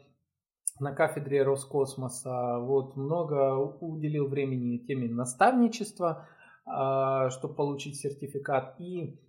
на 0.79 0.93
кафедре 0.93 1.43
Роскосмоса. 1.43 2.59
Вот 2.59 2.95
много 2.95 3.55
уделил 3.57 4.27
времени 4.27 4.77
теме 4.77 5.09
наставничества, 5.09 6.29
а, 6.65 7.29
чтобы 7.29 7.55
получить 7.55 7.97
сертификат. 7.97 8.79
И 8.79 9.19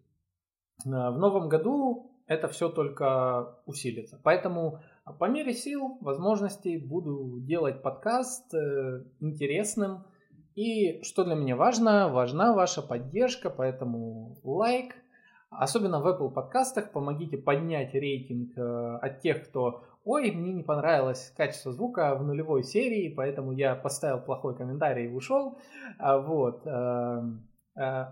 в 0.85 1.19
новом 1.19 1.49
году 1.49 2.13
это 2.27 2.47
все 2.47 2.69
только 2.69 3.57
усилится. 3.67 4.21
Поэтому 4.23 4.79
по 5.19 5.27
мере 5.29 5.53
сил, 5.53 5.99
возможностей 6.01 6.79
буду 6.79 7.41
делать 7.41 7.83
подкаст 7.83 8.53
э, 8.55 9.05
интересным, 9.21 10.05
и 10.55 11.03
что 11.03 11.25
для 11.25 11.35
меня 11.35 11.57
важно, 11.57 12.09
важна 12.09 12.53
ваша 12.53 12.83
поддержка, 12.83 13.51
поэтому 13.51 14.37
лайк, 14.43 14.95
особенно 15.51 16.01
в 16.01 16.07
Apple 16.07 16.31
подкастах, 16.31 16.93
помогите 16.93 17.39
поднять 17.39 17.95
рейтинг 17.95 18.57
э, 18.57 18.99
от 19.01 19.21
тех, 19.21 19.49
кто 19.49 19.85
«Ой, 20.05 20.31
мне 20.31 20.53
не 20.53 20.63
понравилось 20.63 21.33
качество 21.37 21.73
звука 21.73 22.15
в 22.15 22.25
нулевой 22.25 22.63
серии, 22.63 23.13
поэтому 23.15 23.53
я 23.53 23.75
поставил 23.75 24.21
плохой 24.21 24.57
комментарий 24.57 25.07
и 25.07 25.13
ушел». 25.13 25.59
А, 25.99 26.19
вот. 26.19 26.67
Э, 26.67 27.23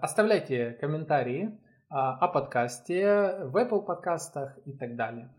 оставляйте 0.01 0.72
комментарии 0.80 1.59
о 1.90 2.28
подкасте 2.28 3.44
в 3.44 3.57
Apple 3.57 3.82
подкастах 3.82 4.59
и 4.66 4.72
так 4.72 4.94
далее 4.94 5.30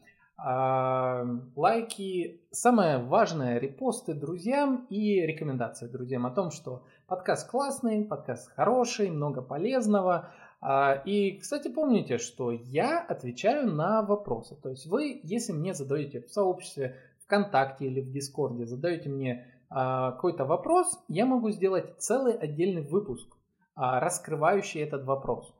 лайки, 1.55 2.41
самое 2.51 2.99
важное, 2.99 3.59
репосты 3.59 4.13
друзьям 4.13 4.85
и 4.89 5.21
рекомендации 5.21 5.87
друзьям 5.87 6.25
о 6.25 6.31
том, 6.31 6.51
что 6.51 6.83
подкаст 7.07 7.49
классный, 7.49 8.05
подкаст 8.05 8.49
хороший, 8.55 9.09
много 9.09 9.41
полезного. 9.41 10.31
А, 10.61 10.93
и, 11.05 11.37
кстати, 11.37 11.69
помните, 11.69 12.17
что 12.17 12.51
я 12.51 12.99
отвечаю 12.99 13.71
на 13.71 14.01
вопросы. 14.01 14.55
То 14.55 14.69
есть 14.69 14.85
вы, 14.87 15.19
если 15.23 15.53
мне 15.53 15.73
задаете 15.73 16.21
в 16.21 16.31
сообществе 16.31 16.97
ВКонтакте 17.23 17.85
или 17.85 18.01
в 18.01 18.11
Дискорде, 18.11 18.65
задаете 18.65 19.09
мне 19.09 19.47
а, 19.69 20.11
какой-то 20.11 20.45
вопрос, 20.45 20.99
я 21.07 21.25
могу 21.25 21.49
сделать 21.51 21.97
целый 21.99 22.33
отдельный 22.33 22.81
выпуск, 22.81 23.27
а, 23.75 23.99
раскрывающий 23.99 24.81
этот 24.81 25.03
вопрос. 25.05 25.53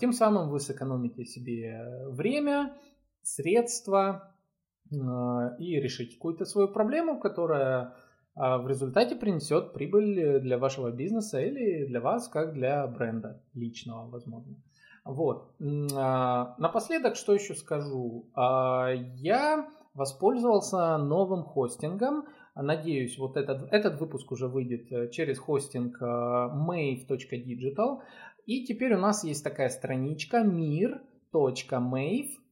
Тем 0.00 0.12
самым 0.12 0.50
вы 0.50 0.58
сэкономите 0.58 1.24
себе 1.24 1.80
время, 2.08 2.74
средства 3.26 4.32
а, 4.92 5.56
и 5.58 5.80
решите 5.80 6.14
какую-то 6.14 6.44
свою 6.44 6.68
проблему, 6.68 7.18
которая 7.18 7.94
а, 8.34 8.58
в 8.58 8.68
результате 8.68 9.16
принесет 9.16 9.72
прибыль 9.72 10.40
для 10.40 10.58
вашего 10.58 10.92
бизнеса 10.92 11.40
или 11.40 11.86
для 11.86 12.00
вас, 12.00 12.28
как 12.28 12.52
для 12.52 12.86
бренда 12.86 13.42
личного, 13.54 14.08
возможно. 14.08 14.56
Вот. 15.04 15.54
Напоследок, 15.60 17.14
что 17.14 17.32
еще 17.32 17.54
скажу? 17.54 18.28
Я 18.34 19.68
воспользовался 19.94 20.98
новым 20.98 21.44
хостингом. 21.44 22.24
Надеюсь, 22.56 23.16
вот 23.18 23.36
этот, 23.36 23.72
этот 23.72 24.00
выпуск 24.00 24.32
уже 24.32 24.48
выйдет 24.48 24.90
э, 24.90 25.10
через 25.10 25.38
хостинг 25.38 26.00
э, 26.00 26.04
mave.digital. 26.04 28.00
И 28.46 28.64
теперь 28.64 28.94
у 28.94 28.98
нас 28.98 29.24
есть 29.24 29.44
такая 29.44 29.68
страничка 29.68 30.38
mir.mave.digital. 30.38 32.45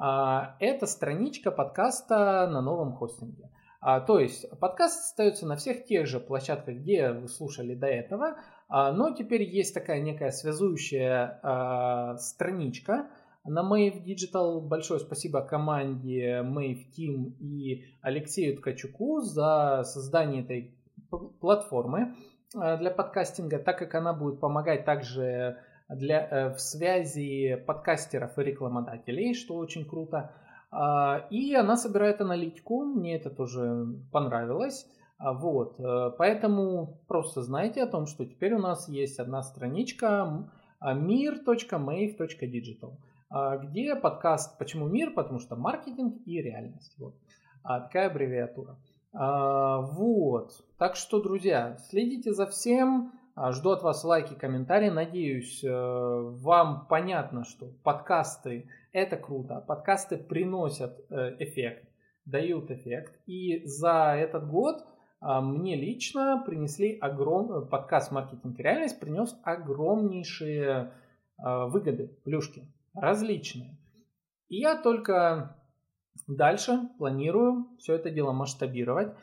А, 0.00 0.56
это 0.60 0.86
страничка 0.86 1.50
подкаста 1.50 2.48
на 2.48 2.60
новом 2.60 2.92
хостинге. 2.92 3.50
А, 3.80 4.00
то 4.00 4.20
есть 4.20 4.48
подкаст 4.60 5.00
остается 5.00 5.46
на 5.46 5.56
всех 5.56 5.84
тех 5.86 6.06
же 6.06 6.20
площадках, 6.20 6.76
где 6.76 7.10
вы 7.10 7.28
слушали 7.28 7.74
до 7.74 7.86
этого, 7.86 8.36
а, 8.68 8.92
но 8.92 9.14
теперь 9.14 9.42
есть 9.42 9.74
такая 9.74 10.00
некая 10.00 10.30
связующая 10.30 11.40
страничка 12.18 13.08
на 13.44 13.60
Mave 13.60 14.04
Digital. 14.04 14.60
Большое 14.60 15.00
спасибо 15.00 15.40
команде 15.40 16.42
Mave 16.42 16.86
Team 16.96 17.32
и 17.40 17.86
Алексею 18.00 18.56
Ткачуку 18.56 19.20
за 19.20 19.82
создание 19.84 20.42
этой 20.42 20.74
платформы. 21.40 22.14
Для 22.54 22.90
подкастинга, 22.90 23.58
так 23.58 23.78
как 23.78 23.94
она 23.94 24.14
будет 24.14 24.40
помогать 24.40 24.84
также 24.86 25.58
для, 25.88 26.28
э, 26.28 26.54
в 26.54 26.60
связи 26.60 27.56
подкастеров 27.66 28.38
и 28.38 28.44
рекламодателей, 28.44 29.34
что 29.34 29.56
очень 29.56 29.84
круто. 29.84 30.32
А, 30.70 31.26
и 31.30 31.54
она 31.54 31.76
собирает 31.76 32.20
аналитику, 32.20 32.84
мне 32.84 33.16
это 33.16 33.30
тоже 33.30 33.86
понравилось. 34.12 34.86
А, 35.18 35.32
вот, 35.32 35.80
э, 35.80 36.10
поэтому 36.18 37.00
просто 37.08 37.42
знайте 37.42 37.82
о 37.82 37.86
том, 37.86 38.06
что 38.06 38.26
теперь 38.26 38.52
у 38.54 38.58
нас 38.58 38.88
есть 38.88 39.18
одна 39.18 39.42
страничка 39.42 40.46
mir.mave.digital, 40.80 42.92
а, 43.30 43.56
где 43.56 43.96
подкаст 43.96 44.58
«Почему 44.58 44.88
мир?» 44.88 45.12
Потому 45.14 45.40
что 45.40 45.56
маркетинг 45.56 46.18
и 46.26 46.42
реальность. 46.42 46.94
Вот. 46.98 47.14
Такая 47.64 48.08
аббревиатура. 48.08 48.76
Вот. 49.12 50.52
Так 50.78 50.96
что, 50.96 51.20
друзья, 51.20 51.76
следите 51.90 52.32
за 52.32 52.46
всем. 52.46 53.12
А, 53.40 53.52
жду 53.52 53.70
от 53.70 53.82
вас 53.82 54.02
лайки, 54.02 54.34
комментарии. 54.34 54.88
Надеюсь, 54.88 55.62
э, 55.62 55.70
вам 55.70 56.86
понятно, 56.88 57.44
что 57.44 57.68
подкасты 57.84 58.68
это 58.90 59.16
круто. 59.16 59.64
Подкасты 59.64 60.16
приносят 60.16 60.98
э, 61.08 61.36
эффект, 61.38 61.88
дают 62.24 62.72
эффект. 62.72 63.14
И 63.26 63.64
за 63.64 64.16
этот 64.18 64.48
год 64.48 64.84
а, 65.20 65.40
мне 65.40 65.76
лично 65.76 66.42
принесли 66.44 66.98
огром... 66.98 67.68
подкаст 67.68 68.10
«Маркетинг 68.10 68.58
и 68.58 68.62
реальность» 68.64 68.98
принес 68.98 69.36
огромнейшие 69.44 70.92
выгоды, 71.36 72.08
плюшки, 72.24 72.66
различные. 72.92 73.78
И 74.48 74.56
я 74.56 74.74
только 74.74 75.54
Дальше 76.26 76.90
планирую 76.98 77.68
все 77.78 77.94
это 77.94 78.10
дело 78.10 78.32
масштабировать 78.32 79.08
а, 79.08 79.14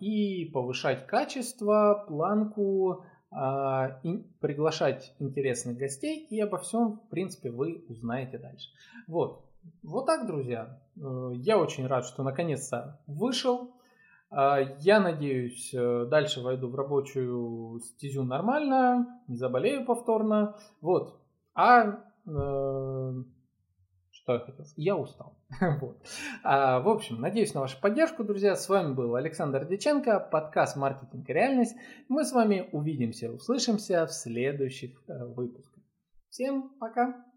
и 0.00 0.50
повышать 0.52 1.06
качество, 1.06 2.04
планку, 2.06 3.04
а, 3.30 4.00
приглашать 4.40 5.14
интересных 5.18 5.76
гостей, 5.76 6.26
и 6.30 6.40
обо 6.40 6.58
всем, 6.58 7.00
в 7.06 7.08
принципе, 7.10 7.50
вы 7.50 7.84
узнаете 7.88 8.38
дальше. 8.38 8.68
Вот. 9.06 9.44
Вот 9.82 10.06
так, 10.06 10.26
друзья. 10.26 10.80
Э, 10.96 11.32
я 11.34 11.58
очень 11.58 11.86
рад, 11.86 12.06
что 12.06 12.22
наконец-то 12.22 13.00
вышел. 13.06 13.74
А, 14.30 14.60
я 14.80 15.00
надеюсь, 15.00 15.72
э, 15.74 16.06
дальше 16.06 16.40
войду 16.40 16.68
в 16.68 16.74
рабочую 16.74 17.80
стезю 17.80 18.24
нормально, 18.24 19.20
не 19.26 19.36
заболею 19.36 19.84
повторно. 19.84 20.56
Вот. 20.80 21.20
А 21.54 22.00
э, 22.26 23.22
что 24.28 24.34
я 24.34 24.40
хотел 24.40 24.66
Я 24.76 24.96
устал. 24.96 25.38
вот. 25.80 26.02
а, 26.42 26.80
в 26.80 26.88
общем, 26.88 27.18
надеюсь 27.20 27.54
на 27.54 27.60
вашу 27.60 27.80
поддержку, 27.80 28.24
друзья. 28.24 28.56
С 28.56 28.68
вами 28.68 28.92
был 28.92 29.14
Александр 29.14 29.66
Деченко, 29.66 30.20
подкаст 30.20 30.76
«Маркетинг 30.76 31.28
и 31.28 31.32
реальность». 31.32 31.74
Мы 32.08 32.24
с 32.24 32.32
вами 32.32 32.68
увидимся, 32.72 33.32
услышимся 33.32 34.06
в 34.06 34.12
следующих 34.12 35.02
э, 35.08 35.24
выпусках. 35.24 35.82
Всем 36.28 36.76
пока! 36.78 37.27